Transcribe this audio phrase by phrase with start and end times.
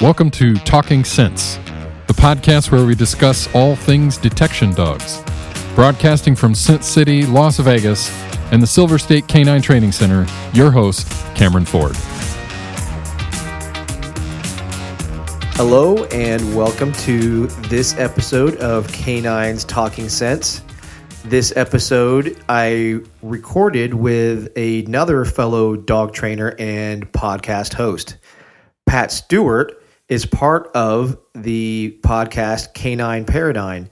[0.00, 1.56] Welcome to Talking Sense,
[2.06, 5.20] the podcast where we discuss all things detection dogs.
[5.74, 8.08] Broadcasting from Scent City, Las Vegas,
[8.52, 11.96] and the Silver State Canine Training Center, your host, Cameron Ford.
[15.56, 20.62] Hello, and welcome to this episode of Canines Talking Sense.
[21.24, 28.18] This episode I recorded with another fellow dog trainer and podcast host.
[28.86, 29.74] Pat Stewart
[30.08, 33.88] is part of the podcast Canine Paradigm.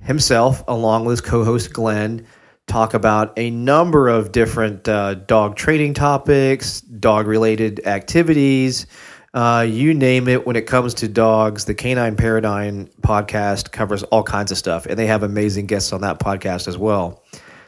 [0.00, 2.26] Himself, along with his co host Glenn,
[2.66, 8.86] talk about a number of different uh, dog training topics, dog related activities.
[9.34, 11.66] Uh, you name it when it comes to dogs.
[11.66, 16.00] The Canine Paradigm podcast covers all kinds of stuff, and they have amazing guests on
[16.00, 17.22] that podcast as well.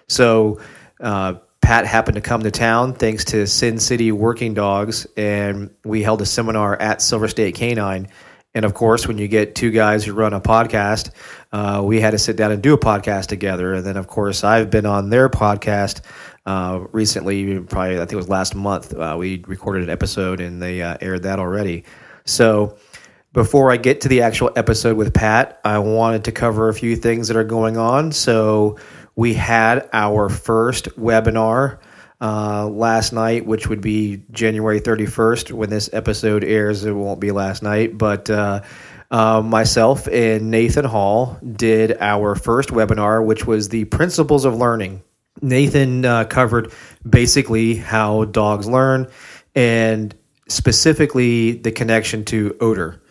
[0.09, 0.61] So,
[1.01, 6.03] uh, Pat happened to come to town thanks to Sin City Working Dogs, and we
[6.03, 8.09] held a seminar at Silver State Canine.
[8.55, 11.11] And of course, when you get two guys who run a podcast,
[11.53, 13.75] uh, we had to sit down and do a podcast together.
[13.75, 16.03] And then, of course, I've been on their podcast
[16.45, 17.61] uh, recently.
[17.61, 18.93] Probably, I think it was last month.
[18.93, 21.85] Uh, we recorded an episode and they uh, aired that already.
[22.27, 22.77] So,
[23.33, 26.97] before I get to the actual episode with Pat, I wanted to cover a few
[26.97, 28.13] things that are going on.
[28.13, 28.77] So,
[29.15, 31.79] we had our first webinar
[32.21, 35.53] uh, last night, which would be January 31st.
[35.53, 38.63] When this episode airs, it won't be last night, but uh,
[39.11, 45.03] uh, myself and Nathan Hall did our first webinar, which was the principles of learning.
[45.41, 46.73] Nathan uh, covered
[47.09, 49.09] basically how dogs learn
[49.55, 50.15] and
[50.49, 53.02] specifically the connection to odor.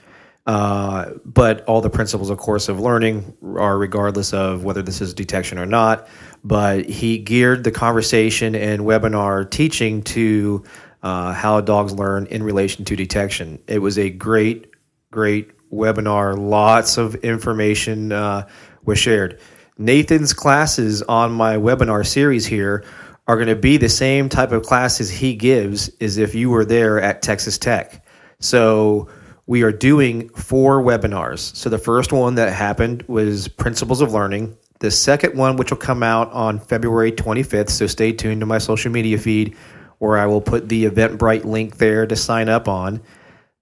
[0.48, 5.14] Uh, but all the principles, of course, of learning are regardless of whether this is
[5.14, 6.08] detection or not.
[6.44, 10.64] But he geared the conversation and webinar teaching to
[11.04, 13.60] uh, how dogs learn in relation to detection.
[13.68, 14.72] It was a great,
[15.12, 16.38] great webinar.
[16.38, 18.48] Lots of information uh,
[18.84, 19.40] was shared.
[19.78, 22.84] Nathan's classes on my webinar series here
[23.28, 26.66] are going to be the same type of classes he gives as if you were
[26.66, 28.04] there at Texas Tech.
[28.40, 29.08] So
[29.52, 31.54] we are doing four webinars.
[31.58, 34.56] So the first one that happened was Principles of Learning.
[34.80, 38.60] The second one, which will come out on February 25th, so stay tuned to my
[38.60, 39.58] social media feed
[39.98, 43.02] where I will put the Eventbrite link there to sign up on.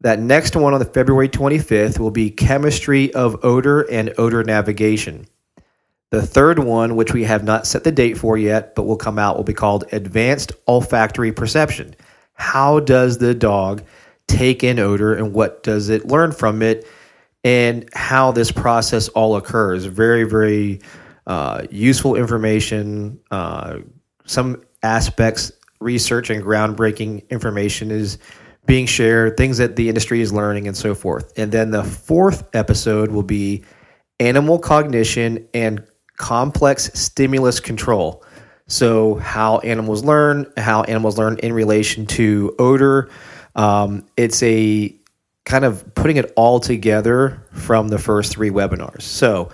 [0.02, 5.26] That next one on the February 25th will be Chemistry of Odor and Odor Navigation.
[6.12, 9.18] The third one, which we have not set the date for yet, but will come
[9.18, 11.96] out, will be called Advanced Olfactory Perception.
[12.34, 13.82] How does the dog
[14.30, 16.88] take in odor and what does it learn from it
[17.44, 19.86] and how this process all occurs.
[19.86, 20.82] Very, very
[21.28, 23.20] uh, useful information.
[23.32, 23.80] Uh,
[24.26, 28.18] some aspects, research and groundbreaking information is
[28.66, 31.32] being shared, things that the industry is learning, and so forth.
[31.38, 33.64] And then the fourth episode will be
[34.20, 35.84] animal cognition and
[36.18, 38.24] complex stimulus control.
[38.68, 43.10] So, how animals learn, how animals learn in relation to odor,
[43.56, 44.96] um, it's a
[45.46, 49.02] kind of putting it all together from the first three webinars.
[49.02, 49.50] So,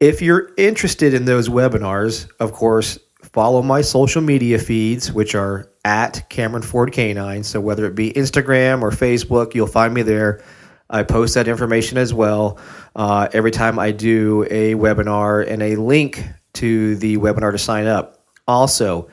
[0.00, 5.70] if you're interested in those webinars, of course, follow my social media feeds, which are
[5.84, 7.44] at Cameron Ford Canine.
[7.44, 10.42] So, whether it be Instagram or Facebook, you'll find me there.
[10.88, 12.58] I post that information as well
[12.96, 16.24] uh, every time I do a webinar and a link
[16.54, 18.24] to the webinar to sign up.
[18.48, 19.08] Also,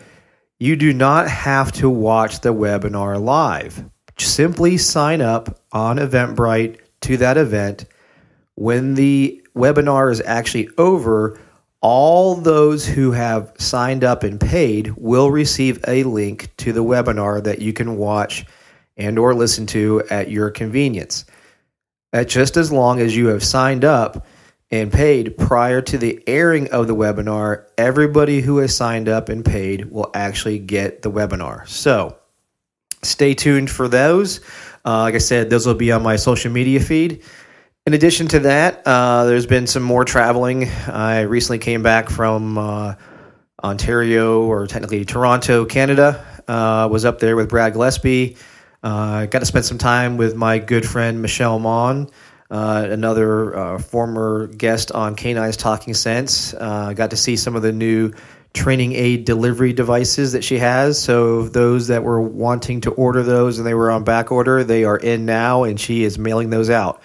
[0.57, 3.83] you do not have to watch the webinar live
[4.25, 7.85] simply sign up on Eventbrite to that event.
[8.55, 11.39] When the webinar is actually over,
[11.81, 17.43] all those who have signed up and paid will receive a link to the webinar
[17.43, 18.45] that you can watch
[18.97, 21.25] and or listen to at your convenience.
[22.13, 24.25] At just as long as you have signed up
[24.71, 29.45] and paid prior to the airing of the webinar, everybody who has signed up and
[29.45, 31.67] paid will actually get the webinar.
[31.67, 32.17] So,
[33.03, 34.41] stay tuned for those.
[34.85, 37.23] Uh, like I said, those will be on my social media feed.
[37.85, 40.69] In addition to that, uh, there's been some more traveling.
[40.87, 42.95] I recently came back from uh,
[43.63, 46.25] Ontario, or technically Toronto, Canada.
[46.47, 48.37] Uh, was up there with Brad Gillespie.
[48.83, 52.09] Uh, got to spend some time with my good friend Michelle Mon,
[52.49, 56.53] uh, another former guest on Canines Talking Sense.
[56.53, 58.13] got to see some of the new
[58.57, 61.01] training aid delivery devices that she has.
[61.01, 64.83] So those that were wanting to order those and they were on back order, they
[64.83, 67.01] are in now, and she is mailing those out.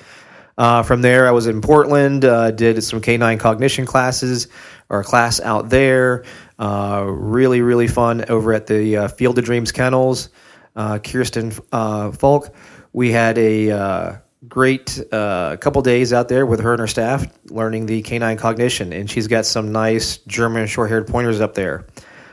[0.58, 4.49] Uh, from there, I was in Portland, uh, did some canine cognition classes
[4.88, 6.25] or a class out there.
[6.58, 10.28] Uh, really, really fun over at the uh, Field of Dreams Kennels.
[10.75, 12.55] Uh, Kirsten uh, Falk.
[12.93, 17.86] We had a great uh, couple days out there with her and her staff learning
[17.86, 21.86] the canine cognition, and she's got some nice German short-haired pointers up there.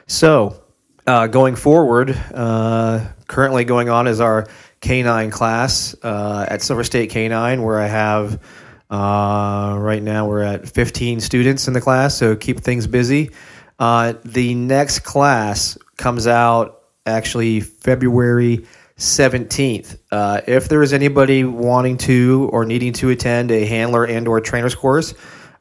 [0.07, 0.61] So,
[1.05, 4.47] uh, going forward, uh, currently going on is our
[4.81, 8.41] canine class uh, at Silver State Canine, where I have
[8.89, 13.31] uh, right now we're at 15 students in the class, so keep things busy.
[13.77, 18.65] Uh, the next class comes out actually February
[18.99, 19.97] 17th.
[20.11, 24.41] Uh, if there is anybody wanting to or needing to attend a handler and or
[24.41, 25.13] trainer's course,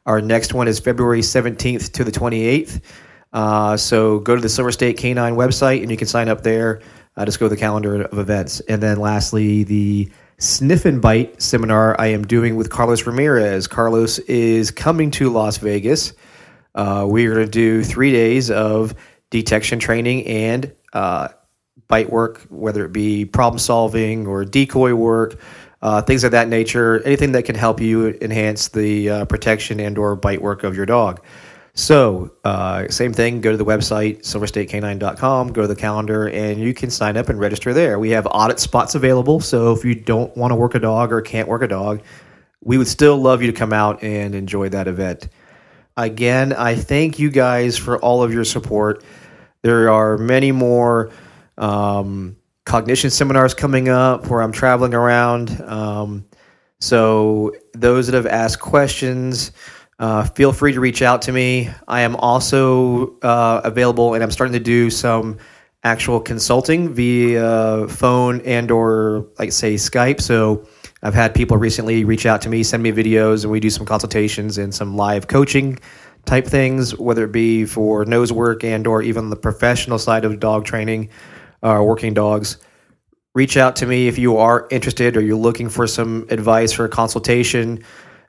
[0.05, 2.81] our next one is February 17th to the 28th.
[3.31, 6.81] Uh, so go to the Silver State Canine website and you can sign up there.
[7.15, 8.59] Uh, just go to the calendar of events.
[8.61, 13.67] And then lastly, the Sniff and Bite seminar I am doing with Carlos Ramirez.
[13.67, 16.13] Carlos is coming to Las Vegas.
[16.75, 18.95] Uh, we're going to do three days of
[19.29, 21.29] detection training and uh,
[21.89, 25.37] bite work, whether it be problem solving or decoy work,
[25.81, 27.03] uh, things of that nature.
[27.03, 30.85] Anything that can help you enhance the uh, protection and or bite work of your
[30.85, 31.21] dog.
[31.73, 36.73] So, uh, same thing, go to the website, silverstatecanine.com, go to the calendar, and you
[36.73, 37.99] can sign up and register there.
[37.99, 39.39] We have audit spots available.
[39.39, 42.01] So, if you don't want to work a dog or can't work a dog,
[42.61, 45.29] we would still love you to come out and enjoy that event.
[45.95, 49.03] Again, I thank you guys for all of your support.
[49.61, 51.11] There are many more
[51.59, 55.61] um, cognition seminars coming up where I'm traveling around.
[55.61, 56.25] Um,
[56.79, 59.51] so, those that have asked questions,
[59.99, 61.69] uh, feel free to reach out to me.
[61.87, 65.37] I am also uh, available, and I'm starting to do some
[65.83, 70.21] actual consulting via phone and or like say Skype.
[70.21, 70.67] So
[71.03, 73.85] I've had people recently reach out to me, send me videos, and we do some
[73.85, 75.79] consultations and some live coaching
[76.25, 80.39] type things, whether it be for nose work and or even the professional side of
[80.39, 81.09] dog training
[81.63, 82.57] uh, working dogs.
[83.35, 86.85] Reach out to me if you are interested or you're looking for some advice for
[86.85, 87.83] a consultation.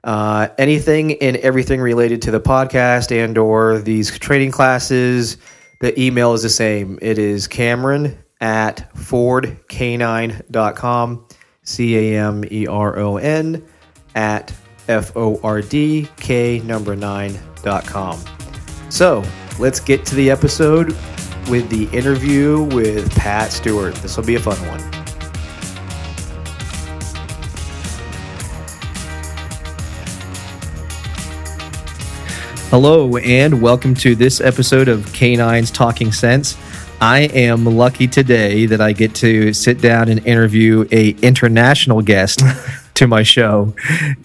[0.05, 5.37] Uh, anything and everything related to the podcast and or these training classes,
[5.81, 6.99] the email is the same.
[7.03, 11.27] It is Cameron at fordcanine.com,
[11.63, 13.65] C-A-M-E-R-O-N
[14.15, 14.53] at
[14.89, 18.19] F-O-R-D-K number nine dot com.
[18.89, 19.23] So
[19.59, 20.97] let's get to the episode
[21.49, 23.95] with the interview with Pat Stewart.
[23.97, 24.81] This will be a fun one.
[32.71, 36.57] Hello, and welcome to this episode of Canines Talking Sense.
[37.01, 42.43] I am lucky today that I get to sit down and interview a international guest
[42.95, 43.75] to my show,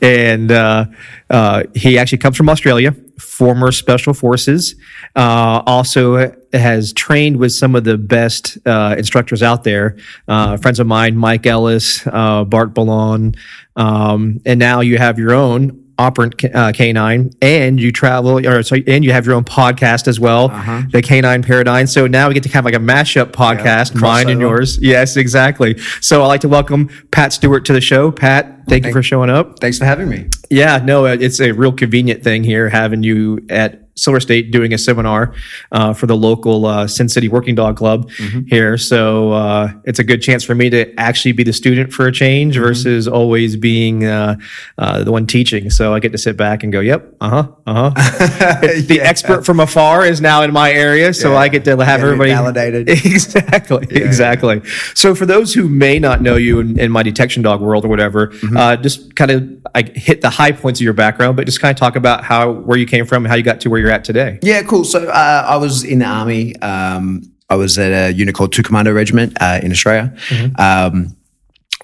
[0.02, 0.86] and uh,
[1.30, 4.76] uh, he actually comes from Australia, former Special Forces.
[5.16, 9.98] Uh, also has trained with some of the best uh, instructors out there.
[10.28, 13.36] Uh, friends of mine, Mike Ellis, uh, Bart Bellon,
[13.76, 18.84] um, and now you have your own operant uh, canine and you travel or sorry,
[18.86, 20.82] and you have your own podcast as well Uh-huh.
[20.92, 24.42] the canine paradigm so now we get to have like a mashup podcast mine and
[24.42, 28.86] yours yes exactly so i'd like to welcome pat stewart to the show pat thank
[28.86, 30.30] you for showing up Thanks for having me.
[30.50, 34.78] yeah, no, it's a real convenient thing here having you at Silver State doing a
[34.78, 35.34] seminar
[35.72, 38.10] uh, for the local uh, Sin City Working Dog Club
[38.48, 38.78] here.
[38.78, 42.12] So uh, it's a good chance for me to actually be the student for a
[42.12, 44.36] change versus always being uh,
[44.78, 45.70] uh, the one teaching.
[45.70, 49.46] So I get to sit back and go, "Yep, uh huh, uh huh." the expert
[49.46, 51.38] from afar is now in my area, so Yeah.
[51.38, 52.90] I get to have Yeah, everybody validated.
[53.06, 54.62] exactly, exactly.
[54.94, 57.88] So for those who may not know you in, in my detection dog world or
[57.88, 58.58] whatever, Mm-hmm.
[58.58, 61.72] uh, just kind of I hit the high points of your background, but just kind
[61.72, 64.04] of talk about how where you came from, how you got to where you're at
[64.04, 64.40] today.
[64.42, 64.84] Yeah, cool.
[64.84, 66.56] So uh, I was in the army.
[66.62, 70.16] Um, I was at a unit called Two Commando Regiment uh, in Australia.
[70.58, 71.16] Um,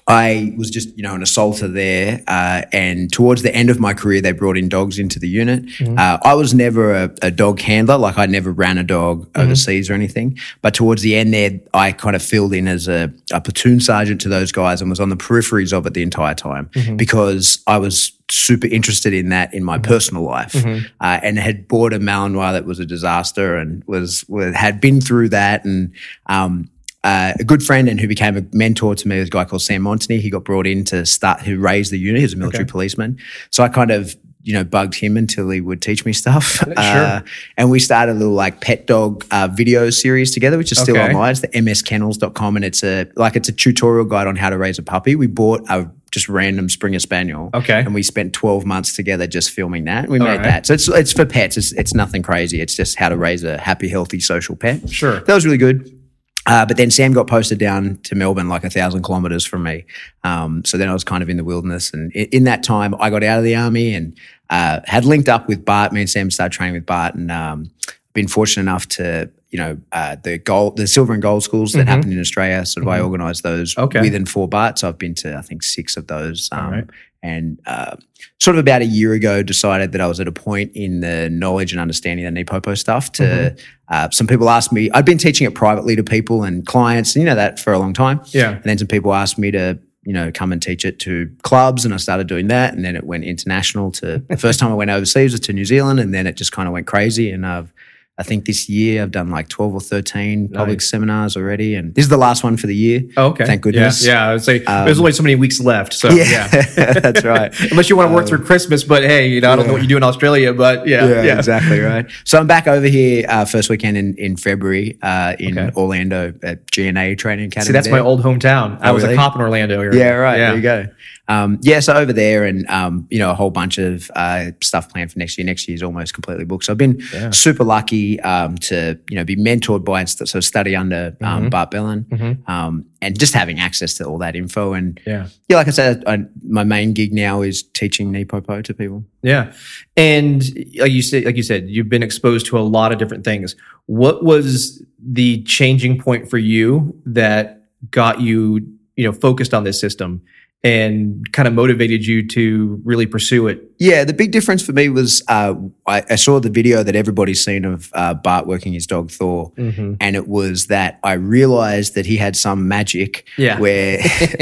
[0.08, 2.22] I was just, you know, an assaulter there.
[2.26, 5.64] Uh, and towards the end of my career, they brought in dogs into the unit.
[5.98, 7.96] Uh, I was never a, a dog handler.
[7.98, 10.38] Like I never ran a dog overseas or anything.
[10.60, 14.20] But towards the end there, I kind of filled in as a, a platoon sergeant
[14.22, 17.78] to those guys and was on the peripheries of it the entire time because I
[17.78, 20.54] was super interested in that in my personal life
[21.00, 25.00] uh, and had bought a Malinois that was a disaster and was, was had been
[25.00, 25.92] through that and
[26.26, 26.68] um,
[27.04, 29.62] uh, a good friend and who became a mentor to me was a guy called
[29.62, 30.20] Sam Montany.
[30.20, 32.18] He got brought in to start, who raised the unit.
[32.20, 33.18] He was a military policeman.
[33.50, 36.62] So I kind of, you know, bugged him until he would teach me stuff.
[36.76, 37.20] Uh,
[37.56, 40.96] and we started a little like pet dog uh, video series together, which is still
[40.96, 41.08] Okay.
[41.08, 41.32] online.
[41.32, 44.78] It's the mskennels.com and it's a, like, it's a tutorial guide on how to raise
[44.78, 45.14] a puppy.
[45.16, 47.50] We bought a just random Springer Spaniel.
[47.54, 47.80] Okay.
[47.80, 50.08] And we spent 12 months together just filming that.
[50.08, 50.42] We made right.
[50.42, 50.66] that.
[50.66, 51.56] So it's, it's for pets.
[51.56, 52.60] It's, it's nothing crazy.
[52.60, 54.88] It's just how to raise a happy, healthy, social pet.
[54.90, 55.20] Sure.
[55.20, 55.98] That was really good.
[56.46, 59.84] Uh, but then Sam got posted down to Melbourne, like a thousand kilometers from me.
[60.24, 61.92] Um, so then I was kind of in the wilderness.
[61.92, 64.18] And in, in that time, I got out of the army and
[64.50, 65.92] uh, had linked up with Bart.
[65.92, 67.70] Me and Sam started training with Bart, and um,
[68.12, 71.86] been fortunate enough to, you know, uh, the gold, the silver and gold schools that
[71.86, 72.66] happened in Australia.
[72.66, 74.00] Sort of, I organised those Okay.
[74.00, 74.78] with and for Bart.
[74.80, 76.48] So I've been to, I think, six of those.
[76.52, 76.84] Um, right.
[77.24, 77.96] And uh,
[78.40, 81.30] sort of about a year ago, decided that I was at a point in the
[81.30, 83.12] knowledge and understanding of NePoPo stuff.
[83.12, 83.56] To
[83.88, 87.22] uh, some people asked me, I'd been teaching it privately to people and clients, and
[87.22, 88.20] you know that for a long time.
[88.26, 88.52] Yeah.
[88.52, 91.84] And then some people asked me to, you know, come and teach it to clubs,
[91.84, 92.74] and I started doing that.
[92.74, 93.92] And then it went international.
[93.92, 96.50] To the first time I went overseas was to New Zealand, and then it just
[96.50, 97.30] kind of went crazy.
[97.30, 97.72] And I've,
[98.18, 102.04] I think this year I've done like twelve or thirteen public seminars already, and this
[102.04, 103.00] is the last one for the year.
[103.16, 103.46] Oh, okay.
[103.46, 104.06] Thank goodness.
[104.06, 105.94] Yeah, yeah I would say there's only so many weeks left.
[105.94, 106.92] So Yeah, yeah.
[107.00, 107.58] that's right.
[107.70, 109.80] Unless you want to work through Christmas, but hey, you know, I don't know what
[109.82, 111.38] you do in Australia, but yeah, yeah, yeah.
[111.38, 112.04] exactly right.
[112.24, 115.74] So I'm back over here uh, first weekend in in February uh, in Okay.
[115.76, 117.66] Orlando at GNA Training Academy.
[117.66, 118.78] See, that's my old hometown.
[118.82, 119.14] I was really?
[119.14, 119.80] a cop in Orlando.
[119.80, 119.98] area.
[119.98, 120.38] Yeah, right.
[120.38, 120.46] Yeah.
[120.48, 120.86] There you go.
[121.32, 124.88] Um, yeah, so over there, and um, you know, a whole bunch of uh, stuff
[124.92, 125.44] planned for next year.
[125.46, 126.64] Next year is almost completely booked.
[126.64, 127.00] So I've been
[127.32, 131.24] super lucky um, to you know be mentored by and st- so study under Mm-hmm.
[131.24, 132.00] um, Bart Bellon,
[132.48, 134.72] um, and just having access to all that info.
[134.74, 135.28] And Yeah.
[135.48, 139.04] yeah, like I said, I, my main gig now is teaching NePoPo to people.
[139.22, 139.52] Yeah.
[139.96, 140.42] And
[140.78, 143.56] like you said, like you said, you've been exposed to a lot of different things.
[143.86, 149.80] What was the changing point for you that got you, you know, focused on this
[149.80, 150.22] system
[150.64, 153.71] and kind of motivated you to really pursue it?
[153.82, 155.54] Yeah, the big difference for me was uh,
[155.88, 159.50] I, I saw the video that everybody's seen of uh, Bart working his dog Thor,
[159.56, 159.94] Mm-hmm.
[160.00, 163.58] and it was that I realized that he had some magic Yeah.
[163.58, 163.98] where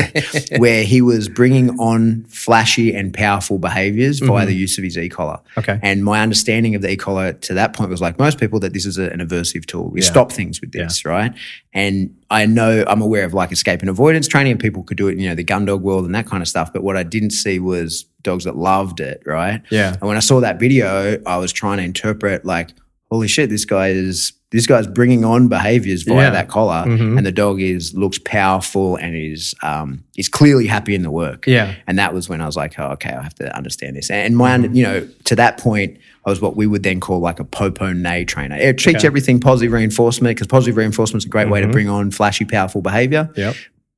[0.59, 5.39] where he was bringing on flashy and powerful behaviors via the use of his e-collar.
[5.57, 5.61] Mm-hmm.
[5.61, 5.81] Okay.
[5.83, 8.85] And my understanding of the e-collar to that point was like most people that this
[8.85, 9.89] is a, an aversive tool.
[9.91, 11.33] We stop things with this, right?
[11.73, 15.09] And I know I'm aware of like escape and avoidance training and people could do
[15.09, 16.73] it in, you know, the gun dog world and that kind of stuff.
[16.73, 19.63] But what I didn't see was dogs that loved it, right?
[19.71, 19.93] Yeah.
[19.93, 22.71] And when I saw that video, I was trying to interpret like,
[23.11, 26.31] holy shit, this guy is this guy's bringing on behaviors via Yeah.
[26.31, 27.17] that collar, Mhm.
[27.17, 31.45] and the dog is looks powerful and is um, is clearly happy in the work.
[31.47, 31.75] Yeah.
[31.87, 34.11] And that was when I was like, oh, okay, I have to understand this.
[34.11, 37.21] And my, under you know, to that point, I was what we would then call
[37.21, 38.57] like a popo nay trainer.
[38.57, 38.97] It teach Okay.
[38.99, 39.07] Mm-hmm.
[39.07, 42.83] everything positive reinforcement because positive reinforcement is a great way to bring on flashy, powerful
[42.83, 43.31] behavior.
[43.37, 43.55] Yep.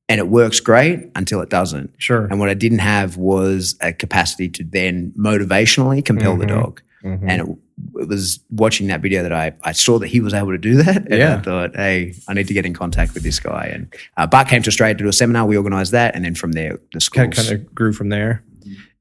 [0.09, 1.94] And it works great until it doesn't.
[1.99, 2.26] Sure.
[2.26, 6.49] And what I didn't have was a capacity to then motivationally compel the Mhm.
[6.49, 6.82] dog.
[7.04, 7.21] Mhm.
[7.26, 7.56] And it,
[8.02, 10.75] it was watching that video that I, I saw that he was able to do
[10.82, 11.06] that.
[11.09, 11.37] And Yeah.
[11.37, 13.71] I thought, hey, I need to get in contact with this guy.
[13.73, 15.47] And uh, Bart came to Australia to do a seminar.
[15.47, 16.14] We organized that.
[16.14, 17.35] And then from there, the schools.
[17.35, 18.42] kind of grew from there.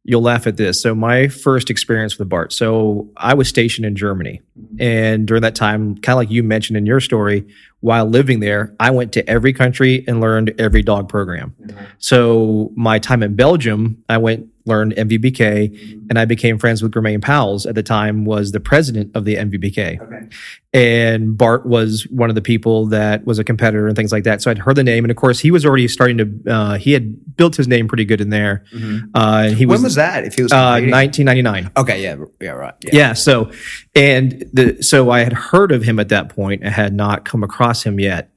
[0.04, 0.82] You'll laugh at this.
[0.82, 2.54] So my first experience with Bart.
[2.54, 4.42] So I was stationed in Germany,
[4.80, 7.46] and during that time, kind of like you mentioned in your story,
[7.82, 11.56] while living there, I went to every country and learned every dog program.
[11.62, 11.84] Mm-hmm.
[11.98, 17.22] So my time in Belgium, I went learned NVBK, and I became friends with Germain
[17.22, 17.66] Powles.
[17.66, 20.30] At the time, was the president of the NVBK
[20.74, 24.42] and Bart was one of the people that was a competitor and things like that.
[24.42, 26.52] So I'd heard the name, and of course, he was already starting to.
[26.52, 28.64] Uh, he had built his name pretty good in there.
[29.14, 30.24] Uh, and he when was, was that?
[30.24, 31.72] If he was uh, 1999.
[31.76, 32.74] Okay, yeah, yeah, right.
[32.84, 32.90] Yeah.
[32.94, 33.14] Yeah.
[33.14, 33.52] So,
[33.96, 36.66] and the so I had heard of him at that point.
[36.66, 38.32] I had not come across him yet,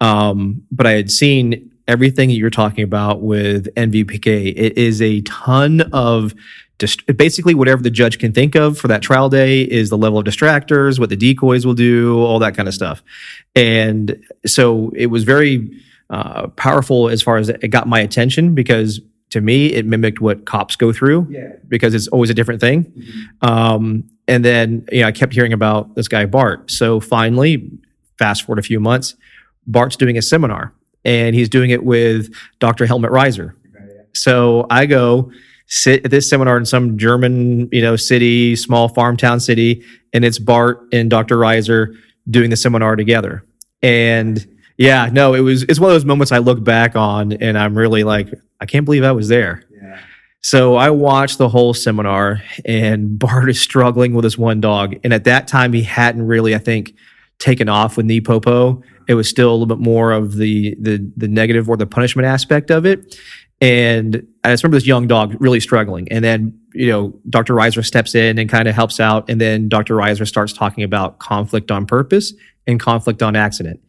[0.00, 4.54] um, but I had seen everything that you're talking about with NVBK.
[4.56, 6.34] It is a ton of.
[6.78, 10.18] Dist- basically, whatever the judge can think of for that trial day is the level
[10.18, 13.02] of distractors, what the decoys will do, all that kind of stuff.
[13.54, 15.78] And so it was very
[16.08, 20.46] uh, powerful as far as it got my attention because to me, it mimicked what
[20.46, 21.26] cops go through
[21.68, 22.90] because it's always a different thing.
[23.42, 26.70] Um, and then, you know, I kept hearing about this guy, Bart.
[26.70, 27.70] So finally,
[28.18, 29.16] fast forward a few months,
[29.66, 30.72] Bart's doing a seminar
[31.04, 32.86] and he's doing it with Dr.
[32.86, 33.54] Helmut Raiser.
[34.12, 35.30] So I go
[35.66, 40.24] sit at this seminar in some German, you know, city, small farm town city, and
[40.24, 41.38] it's Bart and Dr.
[41.38, 41.94] Raiser
[42.28, 43.44] doing the seminar together.
[43.82, 47.58] And yeah, no, it was it's one of those moments I look back on and
[47.58, 49.64] I'm really like, I can't believe I was there.
[50.42, 54.96] So I watched the whole seminar and Bart is struggling with this one dog.
[55.04, 56.94] And at that time he hadn't really, I think,
[57.38, 58.82] taken off with NePoPo.
[59.10, 62.26] It was still a little bit more of the the the negative or the punishment
[62.26, 63.16] aspect of it.
[63.60, 66.06] And I just remember this young dog really struggling.
[66.12, 67.54] And then, you know, Dr.
[67.54, 69.28] Raiser steps in and kind of helps out.
[69.28, 69.96] And then Dr.
[69.96, 72.32] Raiser starts talking about conflict on purpose
[72.68, 73.80] and conflict on accident.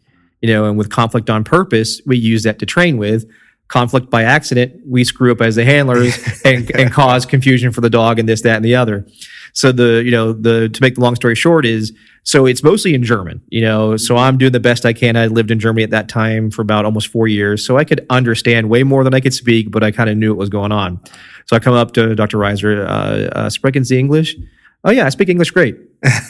[0.42, 3.30] You know, and with conflict on purpose, we use that to train with.
[3.68, 7.92] Conflict by accident, we screw up as the handlers and, and cause confusion for the
[7.92, 9.06] dog and this, that, and the other.
[9.54, 11.94] So the you know the to make the long story short is
[12.24, 13.42] so it's mostly in German.
[13.50, 15.16] You know, so I'm doing the best I can.
[15.16, 18.06] I lived in Germany at that time for about almost four years, so I could
[18.10, 20.72] understand way more than I could speak, but I kind of knew what was going
[20.72, 21.00] on.
[21.48, 22.38] So I come up to Dr.
[22.38, 24.36] Raiser, uh, uh, sprechen Sie English?
[24.84, 25.78] Oh yeah, I speak English great.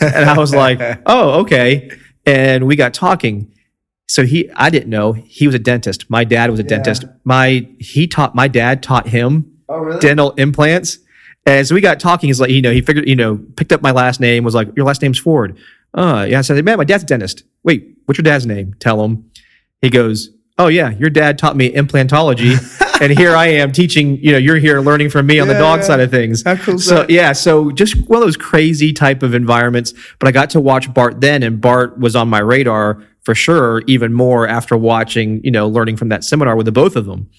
[0.01, 1.91] and I was like, oh okay.
[2.25, 3.53] And we got talking.
[4.07, 6.09] So he, I didn't know he was a dentist.
[6.09, 7.05] My dad was a dentist.
[7.23, 9.59] My he taught my dad taught him
[9.99, 10.99] dental implants.
[11.45, 12.27] And so we got talking.
[12.29, 14.43] He's like, you know, he figured, you know, picked up my last name.
[14.43, 15.57] Was like, your last name's Ford.
[15.93, 16.39] Uh, yeah.
[16.39, 17.43] I said, man, my dad's a dentist.
[17.63, 18.75] Wait, what's your dad's name?
[18.79, 19.29] Tell him.
[19.81, 20.29] He goes,
[20.59, 22.55] oh yeah, your dad taught me implantology,
[23.01, 24.17] and here I am teaching.
[24.17, 25.85] You know, you're here learning from me on the dog Yeah.
[25.87, 26.43] side of things.
[26.43, 27.09] How cool So that?
[27.09, 29.95] yeah, so just one of those crazy type of environments.
[30.19, 33.83] But I got to watch Bart then, and Bart was on my radar for sure,
[33.85, 37.29] even more after watching, you know, learning from that seminar with the both of them,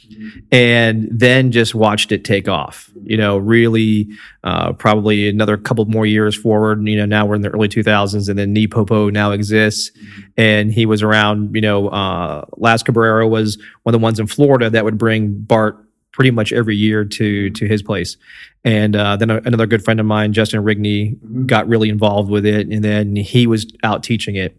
[0.53, 2.91] and then just watched it take off.
[3.03, 4.09] You know, really,
[4.45, 6.87] uh, probably another couple more years forward.
[6.87, 9.91] You know, now we're in the early 2000s, and then Popo now exists,
[10.37, 11.55] and he was around.
[11.55, 15.35] You know, uh, Las Cabrera was one of the ones in Florida that would bring
[15.35, 18.17] Bart pretty much every year to to his place.
[18.65, 22.47] And uh, then a, another good friend of mine, Justin Rigney, got really involved with
[22.47, 24.57] it, and then he was out teaching it.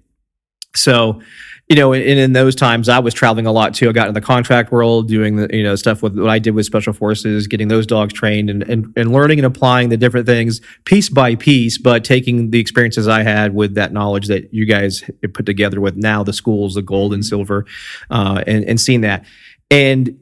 [0.76, 1.22] So,
[1.70, 3.90] you know, and in those times, I was traveling a lot too.
[3.90, 6.52] I got in the contract world, doing the you know stuff with what I did
[6.52, 10.26] with special forces, getting those dogs trained, and and, and learning and applying the different
[10.26, 14.66] things piece by piece, but taking the experiences I had with that knowledge that you
[14.66, 15.04] guys
[15.34, 17.66] put together with now the schools, the gold and silver,
[18.10, 19.26] uh, and and seeing that,
[19.72, 20.20] and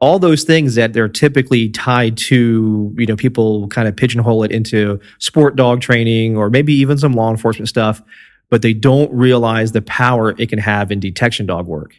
[0.00, 4.50] all those things that they're typically tied to, you know, people kind of pigeonhole it
[4.50, 8.02] into sport dog training or maybe even some law enforcement stuff,
[8.50, 11.96] but they don't realize the power it can have in detection dog work.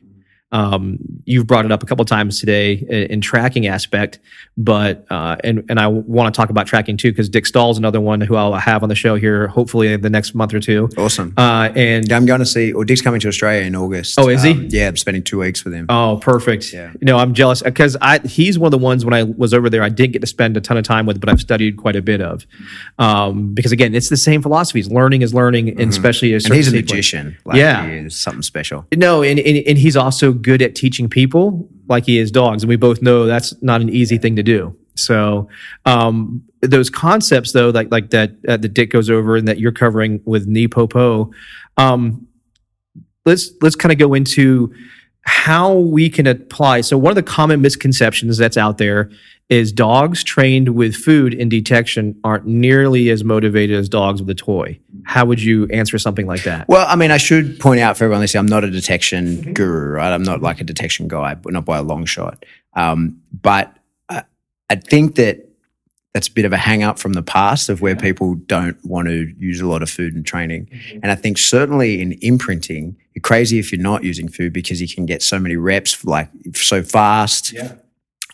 [0.51, 4.19] Um, you've brought it up a couple times today in, in tracking aspect,
[4.57, 8.01] but uh, and and I want to talk about tracking too because Dick Stahl's another
[8.01, 10.89] one who I'll have on the show here hopefully in the next month or two.
[10.97, 11.33] Awesome.
[11.37, 14.19] Uh, and Yeah, I'm going to see, or Dick's coming to Australia in August.
[14.19, 14.51] Oh, is he?
[14.51, 15.85] Um, yeah, I'm spending two weeks with him.
[15.89, 16.73] Oh, perfect.
[16.73, 16.91] Yeah.
[16.99, 19.69] You know, I'm jealous because I he's one of the ones when I was over
[19.69, 21.95] there I didn't get to spend a ton of time with, but I've studied quite
[21.95, 22.45] a bit of.
[22.99, 24.89] Um, because again, it's the same philosophies.
[24.91, 26.51] Learning is learning, and especially a Mm-hmm.
[26.51, 26.91] and he's a sequence.
[26.91, 27.37] magician.
[27.45, 27.85] Like, Yeah.
[27.85, 28.85] Is something special.
[28.95, 32.69] No, and, and and he's also good at teaching people like he is dogs, and
[32.69, 34.75] we both know that's not an easy thing to do.
[34.95, 35.47] So,
[35.85, 39.71] um, those concepts though, like like that uh, that Dick goes over and that you're
[39.71, 41.31] covering with NePoPo,
[41.77, 42.27] um,
[43.25, 44.73] let's let's kind of go into
[45.23, 46.81] how we can apply.
[46.81, 49.09] So, one of the common misconceptions that's out there
[49.49, 54.35] is dogs trained with food in detection aren't nearly as motivated as dogs with a
[54.35, 54.79] toy.
[55.03, 56.69] How would you answer something like that?
[56.69, 59.95] Well, I mean, I should point out for everyone listening, I'm not a detection guru,
[59.95, 60.13] right?
[60.13, 62.45] I'm not like a detection guy, but not by a long shot.
[62.75, 63.75] Um, but
[64.07, 64.23] I,
[64.69, 65.49] I think that
[66.13, 69.09] that's a bit of a hang up from the past of where people don't want
[69.09, 70.69] to use a lot of food in training.
[71.03, 74.87] And I think certainly in imprinting, you're crazy if you're not using food because you
[74.87, 77.53] can get so many reps like so fast.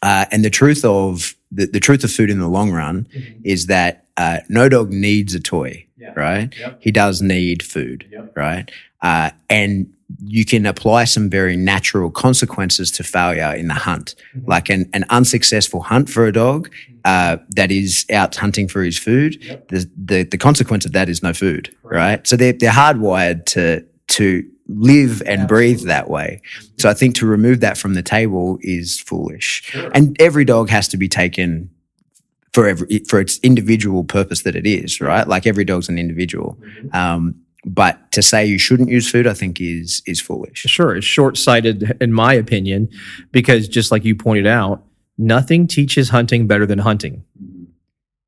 [0.02, 3.08] Uh, and the truth of the, the truth of food in the long run
[3.44, 5.86] is that uh, no dog needs a toy,
[6.16, 6.54] right?
[6.80, 8.70] He does need food, right?
[9.02, 9.92] Uh, and
[10.24, 15.06] you can apply some very natural consequences to failure in the hunt, like an, an
[15.10, 16.70] unsuccessful hunt for a dog
[17.06, 19.38] uh, that is out hunting for his food.
[19.70, 22.26] The, the the consequence of that is no food, right?
[22.28, 26.42] So they're they're hardwired to to live and breathe that way.
[26.78, 29.74] So I think to remove that from the table is foolish.
[29.94, 31.70] And every dog has to be taken
[32.54, 35.28] for every for its individual purpose that it is, right?
[35.28, 36.58] Like every dog's an individual.
[36.94, 40.60] Um, but to say you shouldn't use food, I think is is foolish.
[40.60, 42.90] Sure, it's short sighted in my opinion,
[43.32, 44.84] because just like you pointed out,
[45.18, 47.24] nothing teaches hunting better than hunting.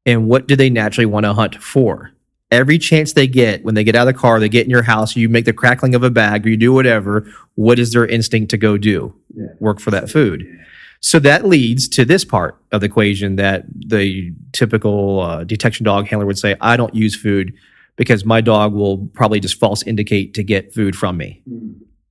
[0.06, 2.12] And what do they naturally want to hunt for?
[2.52, 4.82] Every chance they get, when they get out of the car, they get in your
[4.82, 8.08] house, you make the crackling of a bag or you do whatever, what is their
[8.08, 9.14] instinct to go do?
[9.60, 10.48] Work for that food.
[11.02, 16.08] So that leads to this part of the equation that the typical uh, detection dog
[16.08, 17.54] handler would say, I don't use food
[17.96, 21.44] because my dog will probably just false indicate to get food from me.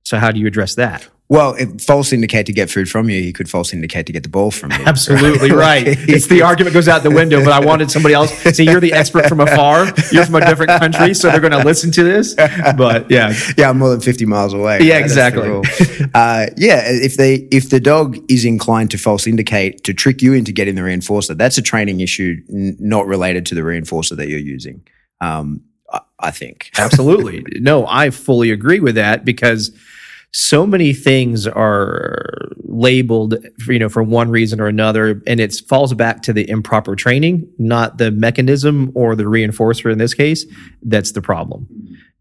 [0.03, 1.07] So how do you address that?
[1.31, 4.23] Well, if false indicate to get food from you, he could false indicate to get
[4.23, 4.79] the ball from you.
[4.83, 5.85] Absolutely right.
[5.87, 8.31] It's the argument goes out the window, but I wanted somebody else.
[8.55, 9.85] See, you're the expert from afar.
[10.11, 12.33] You're from a different country, so they're going to listen to this.
[12.33, 14.79] But yeah, yeah, I'm more than 50 miles away.
[14.81, 15.03] Yeah, right?
[15.03, 15.49] Exactly.
[16.15, 20.33] uh, yeah, if they if the dog is inclined to false indicate to trick you
[20.33, 24.29] into getting the reinforcer, that's a training issue, n- not related to the reinforcer that
[24.29, 24.81] you're using.
[25.21, 25.61] Um,
[25.91, 26.71] I, I think.
[26.79, 27.43] absolutely.
[27.61, 29.71] No, I fully agree with that because
[30.31, 35.53] so many things are labeled, for, you know, for one reason or another, and it
[35.67, 40.45] falls back to the improper training, not the mechanism or the reinforcer in this case.
[40.83, 41.67] That's the problem.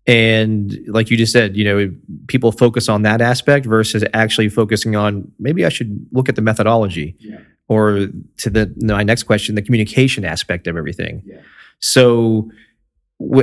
[0.06, 1.92] And like you just said, you know,
[2.28, 6.40] people focus on that aspect versus actually focusing on maybe I should look at the
[6.42, 7.40] methodology Yeah.
[7.68, 11.22] or to the my next question, the communication aspect of everything.
[11.26, 11.40] Yeah.
[11.80, 12.50] So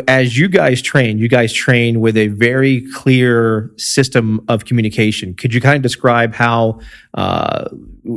[0.08, 5.34] as you guys train, you guys train with a very clear system of communication.
[5.34, 6.80] Could you kind of describe how,
[7.14, 7.66] uh,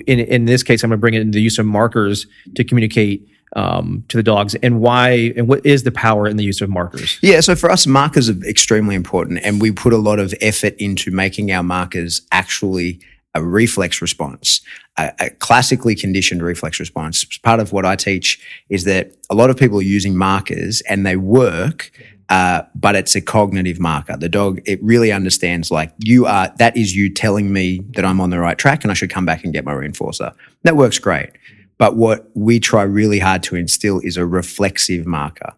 [0.06, 2.62] in in this case, I'm going to bring it into the use of markers to
[2.62, 6.60] communicate um, to the dogs, and why, and what is the power in the use
[6.60, 7.18] of markers?
[7.22, 10.74] Yeah, so for us, markers are extremely important, and we put a lot of effort
[10.78, 13.00] into making our markers actually
[13.34, 14.60] a reflex response,
[14.96, 17.24] a, a classically conditioned reflex response.
[17.38, 21.06] Part of what I teach is that a lot of people are using markers and
[21.06, 21.90] they work.
[22.30, 24.14] Uh, but it's a cognitive marker.
[24.14, 28.20] The dog, it really understands like you are, that is you telling me that I'm
[28.20, 30.34] on the right track and I should come back and get my reinforcer.
[30.64, 31.30] That works great.
[31.78, 35.54] But what we try really hard to instill is a reflexive marker.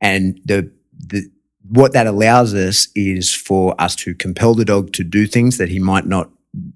[0.00, 1.30] And the, the,
[1.68, 5.68] what that allows us is for us to compel the dog to do things that
[5.68, 6.30] he might not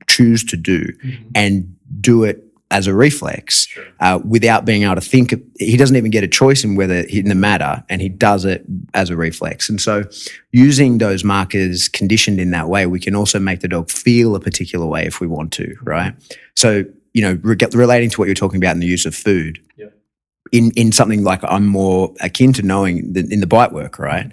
[0.09, 0.87] choose to do
[1.35, 3.67] and do it as a reflex
[4.01, 5.35] uh, without being able to think.
[5.59, 8.65] He doesn't even get a choice in whether in the matter, and he does it
[8.95, 9.69] as a reflex.
[9.69, 10.05] And so,
[10.53, 14.41] using those markers conditioned in that way, we can also make the dog feel a
[14.41, 16.15] particular way if we want to, right?
[16.57, 19.61] So, you know, re- relating to what you're talking about in the use of food,
[20.53, 24.31] in in something like I'm more akin to knowing the, in the bite work, right?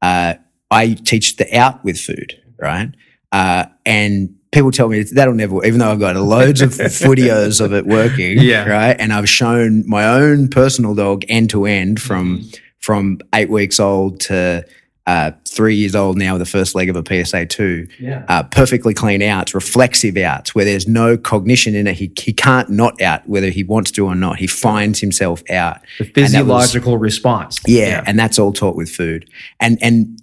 [0.00, 0.34] Uh,
[0.70, 2.90] I teach the out with food, right?
[3.30, 7.60] Uh, and people tell me that'll never work, even though I've got loads of videos
[7.62, 8.64] of it working, Yeah.
[8.64, 8.96] right?
[8.98, 14.20] And I've shown my own personal dog end to end from from eight weeks old
[14.20, 14.64] to
[15.06, 18.24] uh, three years old now with the first leg of a PSA two, Yeah.
[18.28, 21.96] uh, perfectly clean outs, reflexive outs, where there's no cognition in it.
[21.96, 24.38] He, he can't not out whether he wants to or not.
[24.38, 25.80] He finds himself out.
[25.98, 27.60] The that was- physiological response.
[27.66, 29.28] yeah, and that's all taught with food,
[29.60, 30.18] and and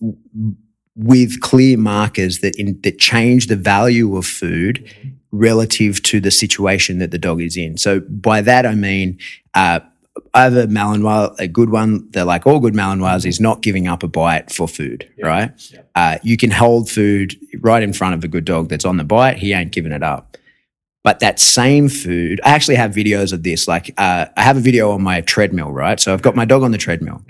[0.96, 4.90] with clear markers that in, that change the value of food
[5.32, 7.78] relative to the situation that the dog is in.
[7.78, 9.20] So by that I mean.
[9.54, 9.82] Uh,
[10.34, 12.10] I have a Malinois, a good one.
[12.12, 15.52] They're like all good Malinois is not giving up a bite for food, right?
[15.96, 19.04] Uh, you can hold food right in front of a good dog that's on the
[19.04, 19.38] bite.
[19.38, 20.38] He ain't giving it up.
[21.04, 23.68] But that same food, I actually have videos of this.
[23.68, 26.00] Like, uh, I have a video on my treadmill, right?
[26.00, 27.24] So I've got my dog on the treadmill.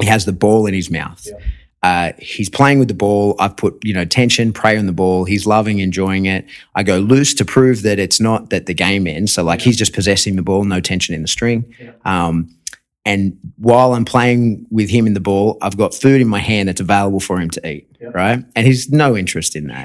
[0.00, 1.26] He has the ball in his mouth.
[1.84, 3.36] Uh, he's playing with the ball.
[3.38, 5.26] I've put, you know, tension, prey on the ball.
[5.26, 6.46] He's loving, enjoying it.
[6.74, 9.34] I go loose to prove that it's not that the game ends.
[9.34, 11.74] So like he's just possessing the ball, no tension in the string.
[12.06, 12.48] Um,
[13.04, 16.70] and while I'm playing with him in the ball, I've got food in my hand
[16.70, 18.42] that's available for him to eat, right?
[18.56, 19.84] And he's no interest in that.